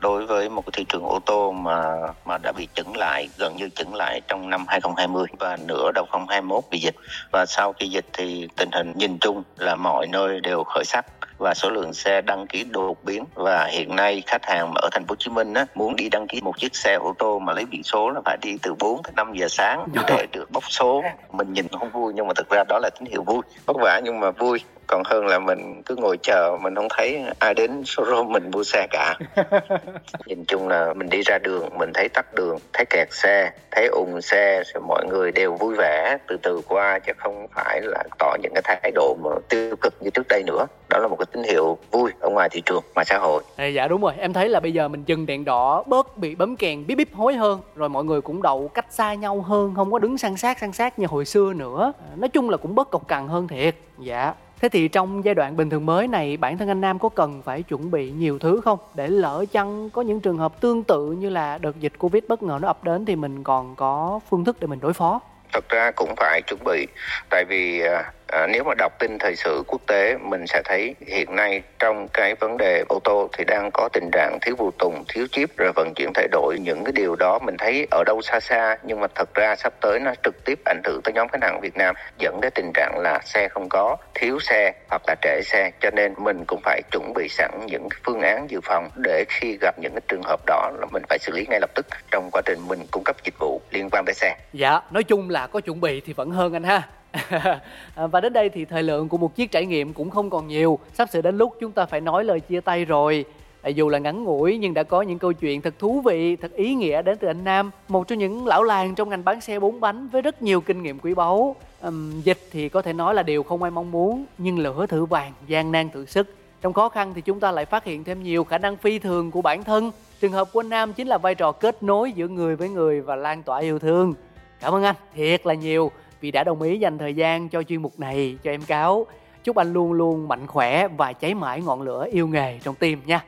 đối 0.03 0.27
với 0.27 0.49
một 0.49 0.63
cái 0.67 0.71
thị 0.73 0.85
trường 0.89 1.05
ô 1.05 1.19
tô 1.27 1.53
mà 1.53 1.95
mà 2.25 2.39
đã 2.39 2.53
bị 2.53 2.69
chững 2.75 2.97
lại 2.97 3.29
gần 3.39 3.57
như 3.57 3.69
chững 3.69 3.95
lại 3.95 4.21
trong 4.29 4.51
năm 4.51 4.65
2020 4.69 5.27
và 5.39 5.57
nửa 5.67 5.91
đầu 5.95 6.05
2021 6.11 6.65
bị 6.71 6.79
dịch. 6.79 6.95
Và 7.31 7.47
sau 7.47 7.73
khi 7.73 7.87
dịch 7.87 8.07
thì 8.13 8.49
tình 8.57 8.69
hình 8.73 8.93
nhìn 8.97 9.19
chung 9.19 9.43
là 9.59 9.75
mọi 9.75 10.07
nơi 10.07 10.41
đều 10.41 10.65
khởi 10.65 10.85
sắc 10.85 11.07
và 11.39 11.55
số 11.55 11.71
lượng 11.71 11.95
xe 11.95 12.21
đăng 12.21 12.47
ký 12.47 12.65
đột 12.65 13.05
biến. 13.05 13.25
Và 13.35 13.65
hiện 13.65 13.97
nay 13.97 14.23
khách 14.27 14.45
hàng 14.45 14.73
ở 14.75 14.89
thành 14.93 15.05
phố 15.07 15.13
Hồ 15.13 15.17
Chí 15.19 15.31
Minh 15.31 15.55
á, 15.55 15.67
muốn 15.75 15.97
đi 15.97 16.09
đăng 16.09 16.27
ký 16.27 16.41
một 16.41 16.59
chiếc 16.59 16.77
xe 16.77 16.95
ô 16.95 17.15
tô 17.19 17.39
mà 17.39 17.53
lấy 17.53 17.65
biển 17.65 17.83
số 17.83 18.11
là 18.11 18.21
phải 18.25 18.37
đi 18.43 18.57
từ 18.63 18.75
4 18.75 19.03
tới 19.03 19.13
5 19.17 19.33
giờ 19.35 19.49
sáng 19.49 19.89
để 20.09 20.27
được 20.33 20.51
bốc 20.51 20.65
số. 20.69 21.03
Mình 21.33 21.53
nhìn 21.53 21.69
không 21.69 21.91
vui 21.91 22.13
nhưng 22.17 22.27
mà 22.27 22.33
thực 22.37 22.51
ra 22.51 22.65
đó 22.69 22.79
là 22.83 22.91
tín 22.91 23.09
hiệu 23.11 23.23
vui 23.23 23.43
vất 23.67 23.77
vả 23.77 24.01
nhưng 24.05 24.21
mà 24.21 24.31
vui 24.31 24.61
còn 24.93 25.03
hơn 25.05 25.27
là 25.27 25.39
mình 25.39 25.83
cứ 25.87 25.97
ngồi 25.97 26.19
chờ 26.23 26.59
mình 26.61 26.75
không 26.75 26.89
thấy 26.91 27.25
ai 27.39 27.55
đến 27.55 27.83
showroom 27.83 28.31
mình 28.31 28.51
mua 28.51 28.65
xe 28.65 28.87
cả. 28.91 29.19
Nhìn 30.27 30.45
chung 30.45 30.69
là 30.69 30.95
mình 30.95 31.09
đi 31.09 31.23
ra 31.23 31.39
đường 31.39 31.69
mình 31.79 31.91
thấy 31.95 32.09
tắt 32.09 32.35
đường 32.35 32.59
thấy 32.73 32.85
kẹt 32.91 33.09
xe 33.11 33.51
thấy 33.71 33.87
ùn 33.87 34.23
xe 34.23 34.63
rồi 34.75 34.83
mọi 34.89 35.07
người 35.07 35.33
đều 35.33 35.55
vui 35.55 35.75
vẻ 35.75 36.19
từ 36.29 36.37
từ 36.43 36.61
qua 36.69 36.99
chứ 36.99 37.13
không 37.17 37.47
phải 37.55 37.81
là 37.83 38.05
tỏ 38.19 38.37
những 38.43 38.53
cái 38.55 38.63
thái 38.63 38.93
độ 38.95 39.17
mà 39.25 39.31
tiêu 39.49 39.77
cực 39.77 39.95
như 40.01 40.11
trước 40.11 40.29
đây 40.29 40.43
nữa. 40.47 40.67
Đó 40.91 40.99
là 40.99 41.09
một 41.09 41.17
cái 41.19 41.27
tín 41.33 41.43
hiệu 41.43 41.79
vui 41.91 42.11
ở 42.21 42.29
ngoài 42.29 42.49
thị 42.49 42.63
trường 42.67 42.83
ngoài 42.95 43.05
xã 43.05 43.19
hội. 43.19 43.43
À, 43.57 43.67
dạ 43.67 43.89
đúng 43.89 44.03
rồi. 44.03 44.13
Em 44.19 44.33
thấy 44.33 44.49
là 44.49 44.61
bây 44.61 44.73
giờ 44.73 44.89
mình 44.89 45.05
dừng 45.07 45.27
đèn 45.27 45.45
đỏ 45.45 45.83
bớt 45.87 46.17
bị 46.17 46.35
bấm 46.35 46.57
kèn 46.57 46.87
bíp 46.87 46.99
bíp 46.99 47.15
hối 47.15 47.35
hơn. 47.35 47.61
Rồi 47.77 47.89
mọi 47.89 48.05
người 48.05 48.21
cũng 48.21 48.43
đậu 48.43 48.71
cách 48.75 48.87
xa 48.91 49.15
nhau 49.15 49.41
hơn 49.41 49.73
không 49.77 49.93
có 49.93 49.99
đứng 49.99 50.19
san 50.19 50.37
sát 50.37 50.59
san 50.59 50.73
sát 50.73 50.99
như 50.99 51.07
hồi 51.07 51.25
xưa 51.25 51.53
nữa. 51.53 51.93
Nói 52.17 52.29
chung 52.29 52.51
là 52.51 52.57
cũng 52.57 52.75
bớt 52.75 52.91
cộc 52.91 53.09
cằn 53.09 53.29
hơn 53.29 53.49
thiệt. 53.49 53.75
Dạ 53.99 54.35
Thế 54.63 54.69
thì 54.69 54.89
trong 54.89 55.25
giai 55.25 55.35
đoạn 55.35 55.57
bình 55.57 55.71
thường 55.71 55.87
mới 55.87 56.09
này, 56.09 56.37
bản 56.37 56.59
thân 56.59 56.69
anh 56.69 56.81
Nam 56.81 56.99
có 56.99 57.09
cần 57.09 57.43
phải 57.43 57.63
chuẩn 57.63 57.91
bị 57.91 58.11
nhiều 58.11 58.39
thứ 58.39 58.61
không 58.65 58.79
để 58.95 59.09
lỡ 59.09 59.45
chăng 59.53 59.91
có 59.91 60.03
những 60.03 60.21
trường 60.21 60.39
hợp 60.39 60.61
tương 60.61 60.85
tự 60.85 61.13
như 61.13 61.29
là 61.29 61.59
đợt 61.59 61.81
dịch 61.81 61.93
Covid 61.99 62.25
bất 62.29 62.43
ngờ 62.43 62.59
nó 62.63 62.69
ập 62.69 62.85
đến 62.85 63.05
thì 63.05 63.17
mình 63.17 63.45
còn 63.45 63.77
có 63.77 64.21
phương 64.31 64.45
thức 64.45 64.57
để 64.61 64.67
mình 64.67 64.81
đối 64.81 64.93
phó? 64.93 65.21
Thật 65.53 65.69
ra 65.69 65.91
cũng 65.97 66.15
phải 66.17 66.43
chuẩn 66.47 66.61
bị 66.65 66.87
tại 67.31 67.45
vì 67.49 67.81
à, 67.81 68.13
à, 68.33 68.47
nếu 68.47 68.65
mà 68.65 68.75
đọc 68.75 68.93
tin 68.99 69.19
thời 69.19 69.37
sự 69.37 69.63
quốc 69.67 69.81
tế 69.87 70.17
mình 70.17 70.47
sẽ 70.47 70.63
thấy 70.65 70.95
hiện 71.07 71.37
nay 71.37 71.63
trong 71.79 72.09
cái 72.09 72.35
vấn 72.35 72.57
đề 72.57 72.85
ô 72.89 72.99
tô 73.05 73.29
thì 73.39 73.45
đang 73.45 73.71
có 73.75 73.89
tình 73.93 74.11
trạng 74.13 74.39
thiếu 74.43 74.55
phụ 74.59 74.71
tùng, 74.79 75.05
thiếu 75.09 75.27
chip 75.33 75.57
rồi 75.57 75.73
vận 75.75 75.93
chuyển 75.97 76.11
thay 76.15 76.29
đổi 76.29 76.59
những 76.59 76.85
cái 76.85 76.93
điều 76.93 77.17
đó 77.17 77.39
mình 77.39 77.57
thấy 77.59 77.87
ở 77.91 78.05
đâu 78.07 78.23
xa 78.23 78.41
xa 78.41 78.77
nhưng 78.83 79.01
mà 79.01 79.07
thật 79.15 79.35
ra 79.35 79.57
sắp 79.57 79.73
tới 79.81 80.01
nó 80.01 80.13
trực 80.25 80.45
tiếp 80.45 80.59
ảnh 80.65 80.81
hưởng 80.85 81.01
tới 81.05 81.13
nhóm 81.15 81.29
khách 81.29 81.43
hàng 81.43 81.61
Việt 81.61 81.77
Nam 81.77 81.95
dẫn 82.19 82.41
đến 82.41 82.53
tình 82.55 82.71
trạng 82.75 82.99
là 82.99 83.21
xe 83.25 83.49
không 83.49 83.69
có, 83.69 83.97
thiếu 84.15 84.41
xe 84.41 84.73
hoặc 84.91 85.03
là 85.07 85.15
trễ 85.23 85.41
xe 85.45 85.71
cho 85.81 85.91
nên 85.91 86.15
mình 86.19 86.45
cũng 86.47 86.61
phải 86.65 86.83
chuẩn 86.91 87.13
bị 87.15 87.29
sẵn 87.29 87.51
những 87.67 87.89
phương 88.05 88.21
án 88.21 88.51
dự 88.51 88.61
phòng 88.65 88.89
để 88.97 89.25
khi 89.29 89.59
gặp 89.61 89.79
những 89.79 89.93
cái 89.93 90.03
trường 90.09 90.23
hợp 90.25 90.41
đó 90.47 90.71
là 90.81 90.87
mình 90.93 91.03
phải 91.09 91.19
xử 91.19 91.33
lý 91.33 91.47
ngay 91.51 91.61
lập 91.61 91.71
tức 91.75 91.87
trong 92.11 92.31
quá 92.33 92.43
trình 92.45 92.59
mình 92.69 92.81
cung 92.91 93.05
cấp 93.05 93.17
dịch 93.25 93.35
vụ 93.39 93.61
liên 93.71 93.89
quan 93.91 94.05
tới 94.05 94.15
xe. 94.15 94.37
Dạ, 94.53 94.81
nói 94.91 95.03
chung 95.03 95.31
là 95.31 95.47
có 95.47 95.61
chuẩn 95.61 95.81
bị 95.81 96.01
thì 96.07 96.13
vẫn 96.13 96.31
hơn 96.31 96.53
anh 96.53 96.65
ha. 96.65 96.83
À, 97.95 98.07
và 98.07 98.21
đến 98.21 98.33
đây 98.33 98.49
thì 98.49 98.65
thời 98.65 98.83
lượng 98.83 99.09
của 99.09 99.19
một 99.19 99.35
chiếc 99.35 99.51
trải 99.51 99.67
nghiệm 99.67 99.93
cũng 99.93 100.11
không 100.11 100.31
còn 100.31 100.49
nhiều. 100.49 100.79
Sắp 100.95 101.09
sửa 101.11 101.23
đến 101.23 101.39
lúc 101.39 101.57
chúng 101.61 101.73
ta 101.73 101.87
phải 101.87 102.01
nói 102.01 102.25
lời 102.25 102.41
chia 102.41 102.61
tay 102.61 102.85
rồi. 102.85 103.25
À, 103.63 103.69
dù 103.69 103.89
là 103.89 103.99
ngắn 103.99 104.25
ngủi 104.25 104.59
nhưng 104.59 104.75
đã 104.75 104.83
có 104.83 105.03
những 105.03 105.19
câu 105.19 105.33
chuyện 105.33 105.61
thật 105.61 105.75
thú 105.79 106.01
vị 106.01 106.37
thật 106.37 106.53
ý 106.53 106.75
nghĩa 106.75 107.03
đến 107.03 107.19
từ 107.19 107.29
anh 107.29 107.45
nam 107.45 107.71
một 107.89 108.09
trong 108.09 108.19
những 108.19 108.47
lão 108.47 108.63
làng 108.63 108.95
trong 108.95 109.09
ngành 109.09 109.25
bán 109.25 109.41
xe 109.41 109.59
bốn 109.59 109.81
bánh 109.81 110.09
với 110.09 110.23
rất 110.23 110.43
nhiều 110.43 110.61
kinh 110.61 110.83
nghiệm 110.83 110.99
quý 110.99 111.15
báu. 111.15 111.57
Uhm, 111.87 112.21
dịch 112.21 112.39
thì 112.51 112.69
có 112.69 112.83
thể 112.83 112.93
nói 112.93 113.15
là 113.15 113.23
điều 113.23 113.43
không 113.43 113.63
ai 113.63 113.71
mong 113.71 113.91
muốn 113.91 114.25
nhưng 114.39 114.59
lửa 114.59 114.87
thử 114.87 115.05
vàng 115.05 115.33
gian 115.47 115.73
nan 115.73 115.91
thử 115.91 116.07
sức. 116.07 116.35
Trong 116.63 116.73
khó 116.73 116.89
khăn 116.89 117.13
thì 117.15 117.21
chúng 117.21 117.41
ta 117.41 117.53
lại 117.53 117.65
phát 117.65 117.85
hiện 117.85 118.05
thêm 118.05 118.23
nhiều 118.23 118.45
khả 118.45 118.59
năng 118.59 118.77
phi 118.77 118.99
thường 118.99 119.31
của 119.31 119.43
bản 119.43 119.65
thân. 119.65 119.91
Trường 120.21 120.33
hợp 120.33 120.49
của 120.53 120.61
anh 120.61 120.69
nam 120.69 120.93
chính 120.93 121.09
là 121.09 121.19
vai 121.19 121.35
trò 121.35 121.53
kết 121.53 121.83
nối 121.83 122.13
giữa 122.13 122.29
người 122.29 122.57
với 122.57 122.69
người 122.69 123.01
và 123.01 123.17
lan 123.17 123.43
tỏa 123.43 123.59
yêu 123.59 123.79
thương. 123.79 124.15
Cảm 124.61 124.75
ơn 124.75 124.83
anh 124.83 124.95
thiệt 125.15 125.47
là 125.47 125.55
nhiều 125.55 125.91
vì 126.23 126.31
đã 126.31 126.45
đồng 126.45 126.63
ý 126.63 126.79
dành 126.79 126.99
thời 126.99 127.15
gian 127.15 127.49
cho 127.49 127.63
chuyên 127.63 127.83
mục 127.83 128.01
này 128.01 128.37
cho 128.45 128.51
em 128.51 128.63
cáo. 128.63 129.07
Chúc 129.45 129.57
anh 129.57 129.73
luôn 129.73 129.93
luôn 129.93 130.29
mạnh 130.29 130.47
khỏe 130.47 130.89
và 130.89 131.13
cháy 131.13 131.35
mãi 131.35 131.61
ngọn 131.61 131.83
lửa 131.83 132.07
yêu 132.13 132.29
nghề 132.29 132.59
trong 132.65 132.75
tim 132.75 133.03
nha. 133.07 133.25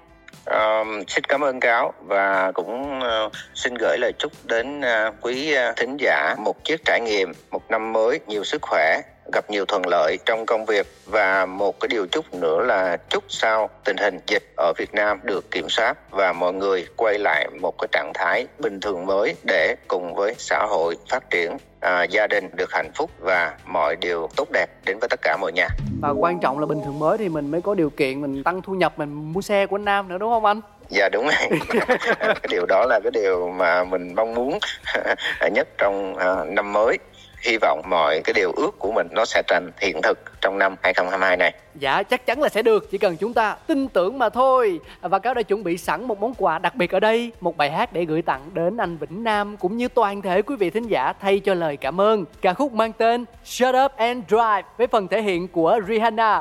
Uh, 0.51 0.87
xin 1.09 1.25
cảm 1.25 1.41
ơn 1.41 1.61
cáo 1.61 1.93
và 2.07 2.53
cũng 2.53 2.99
uh, 2.99 3.33
xin 3.55 3.75
gửi 3.75 3.99
lời 3.99 4.13
chúc 4.19 4.33
đến 4.45 4.81
uh, 4.81 5.15
quý 5.21 5.55
uh, 5.71 5.77
thính 5.77 5.97
giả 6.01 6.35
một 6.39 6.65
chiếc 6.65 6.85
trải 6.85 7.01
nghiệm 7.01 7.33
một 7.51 7.71
năm 7.71 7.93
mới 7.93 8.21
nhiều 8.27 8.45
sức 8.45 8.63
khỏe 8.63 9.01
gặp 9.33 9.51
nhiều 9.51 9.65
thuận 9.65 9.83
lợi 9.87 10.19
trong 10.27 10.47
công 10.47 10.65
việc 10.65 10.87
và 11.07 11.47
một 11.47 11.81
cái 11.81 11.89
điều 11.89 12.07
chúc 12.07 12.35
nữa 12.35 12.63
là 12.63 12.97
chúc 13.11 13.25
sau 13.29 13.71
tình 13.85 13.97
hình 13.97 14.19
dịch 14.27 14.43
ở 14.57 14.73
Việt 14.79 14.95
Nam 14.95 15.21
được 15.23 15.51
kiểm 15.51 15.69
soát 15.69 16.11
và 16.11 16.33
mọi 16.33 16.53
người 16.53 16.87
quay 16.97 17.19
lại 17.19 17.49
một 17.61 17.75
cái 17.79 17.89
trạng 17.93 18.13
thái 18.15 18.47
bình 18.59 18.81
thường 18.81 19.07
mới 19.07 19.35
để 19.47 19.75
cùng 19.89 20.15
với 20.15 20.35
xã 20.39 20.67
hội 20.69 20.97
phát 21.11 21.31
triển 21.31 21.57
à, 21.85 22.05
gia 22.05 22.26
đình 22.26 22.50
được 22.57 22.73
hạnh 22.73 22.91
phúc 22.95 23.11
và 23.21 23.55
mọi 23.67 23.97
điều 23.97 24.29
tốt 24.37 24.49
đẹp 24.53 24.67
đến 24.87 24.99
với 25.00 25.09
tất 25.09 25.21
cả 25.23 25.37
mọi 25.41 25.53
nhà. 25.53 25.69
Và 26.00 26.11
quan 26.11 26.41
trọng 26.41 26.59
là 26.59 26.67
bình 26.67 26.81
thường 26.85 26.99
mới 26.99 27.19
thì 27.19 27.29
mình 27.29 27.50
mới 27.50 27.61
có 27.61 27.75
điều 27.75 27.91
kiện 27.91 28.21
mình 28.21 28.43
tăng 28.43 28.62
thu 28.62 28.73
nhập 28.73 28.99
mình 28.99 29.33
mua 29.33 29.41
xe 29.41 29.67
của 29.67 29.76
anh 29.76 29.85
Nam 29.85 30.09
nữa 30.09 30.19
đúng 30.19 30.31
không 30.31 30.45
anh? 30.45 30.61
Dạ 30.88 31.09
đúng 31.12 31.25
rồi. 31.25 31.59
Cái 32.21 32.49
điều 32.50 32.67
đó 32.67 32.87
là 32.88 33.00
cái 33.03 33.11
điều 33.11 33.49
mà 33.49 33.85
mình 33.85 34.14
mong 34.14 34.35
muốn 34.35 34.59
nhất 35.53 35.69
trong 35.79 36.14
uh, 36.14 36.49
năm 36.49 36.73
mới 36.73 36.99
hy 37.45 37.57
vọng 37.61 37.83
mọi 37.89 38.21
cái 38.25 38.35
điều 38.35 38.53
ước 38.57 38.79
của 38.79 38.93
mình 38.93 39.07
nó 39.11 39.25
sẽ 39.25 39.43
thành 39.49 39.71
hiện 39.81 40.03
thực 40.03 40.19
trong 40.41 40.59
năm 40.59 40.77
2022 40.83 41.37
này. 41.37 41.55
Dạ 41.75 42.03
chắc 42.03 42.27
chắn 42.27 42.43
là 42.43 42.49
sẽ 42.49 42.63
được, 42.63 42.91
chỉ 42.91 42.99
cần 42.99 43.17
chúng 43.17 43.35
ta 43.35 43.57
tin 43.67 43.89
tưởng 43.89 44.19
mà 44.19 44.29
thôi. 44.29 44.81
Và 45.01 45.19
cáo 45.19 45.35
đã 45.35 45.43
chuẩn 45.43 45.65
bị 45.65 45.79
sẵn 45.79 46.05
một 46.05 46.21
món 46.21 46.35
quà 46.35 46.59
đặc 46.59 46.75
biệt 46.75 46.91
ở 46.91 47.01
đây, 47.01 47.33
một 47.41 47.57
bài 47.57 47.71
hát 47.71 47.93
để 47.93 48.05
gửi 48.05 48.23
tặng 48.23 48.51
đến 48.53 48.77
anh 48.77 48.97
Vĩnh 48.97 49.25
Nam 49.25 49.57
cũng 49.57 49.77
như 49.77 49.89
toàn 49.89 50.23
thể 50.23 50.43
quý 50.43 50.57
vị 50.57 50.71
thính 50.71 50.89
giả 50.89 51.13
thay 51.21 51.41
cho 51.41 51.55
lời 51.55 51.77
cảm 51.77 52.01
ơn. 52.01 52.25
Ca 52.41 52.55
khúc 52.55 52.73
mang 52.73 52.93
tên 52.93 53.25
Shut 53.45 53.75
Up 53.85 53.97
and 53.97 54.25
Drive 54.29 54.63
với 54.79 54.87
phần 54.87 55.09
thể 55.09 55.23
hiện 55.23 55.49
của 55.49 55.81
Rihanna. 55.89 56.41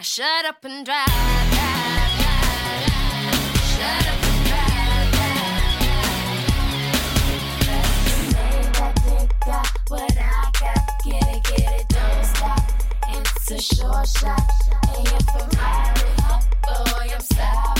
Now 0.00 0.04
shut 0.04 0.46
up 0.46 0.64
and 0.64 0.86
drive. 0.86 1.06
drive, 1.06 1.50
drive, 8.64 9.28
got 9.44 9.68
what 9.90 10.16
I 10.16 10.50
got, 10.58 10.88
get 11.04 11.22
it, 11.22 11.44
get 11.44 11.80
it, 11.80 11.88
don't 11.90 12.24
stop. 12.24 12.62
It's 13.10 13.50
a 13.50 13.58
shot, 13.60 14.08
and 14.96 15.06
you're 15.06 15.20
Ferrari, 15.20 16.08
boy, 16.62 17.14
I'm 17.14 17.20
sorry. 17.20 17.79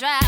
Trải 0.00 0.27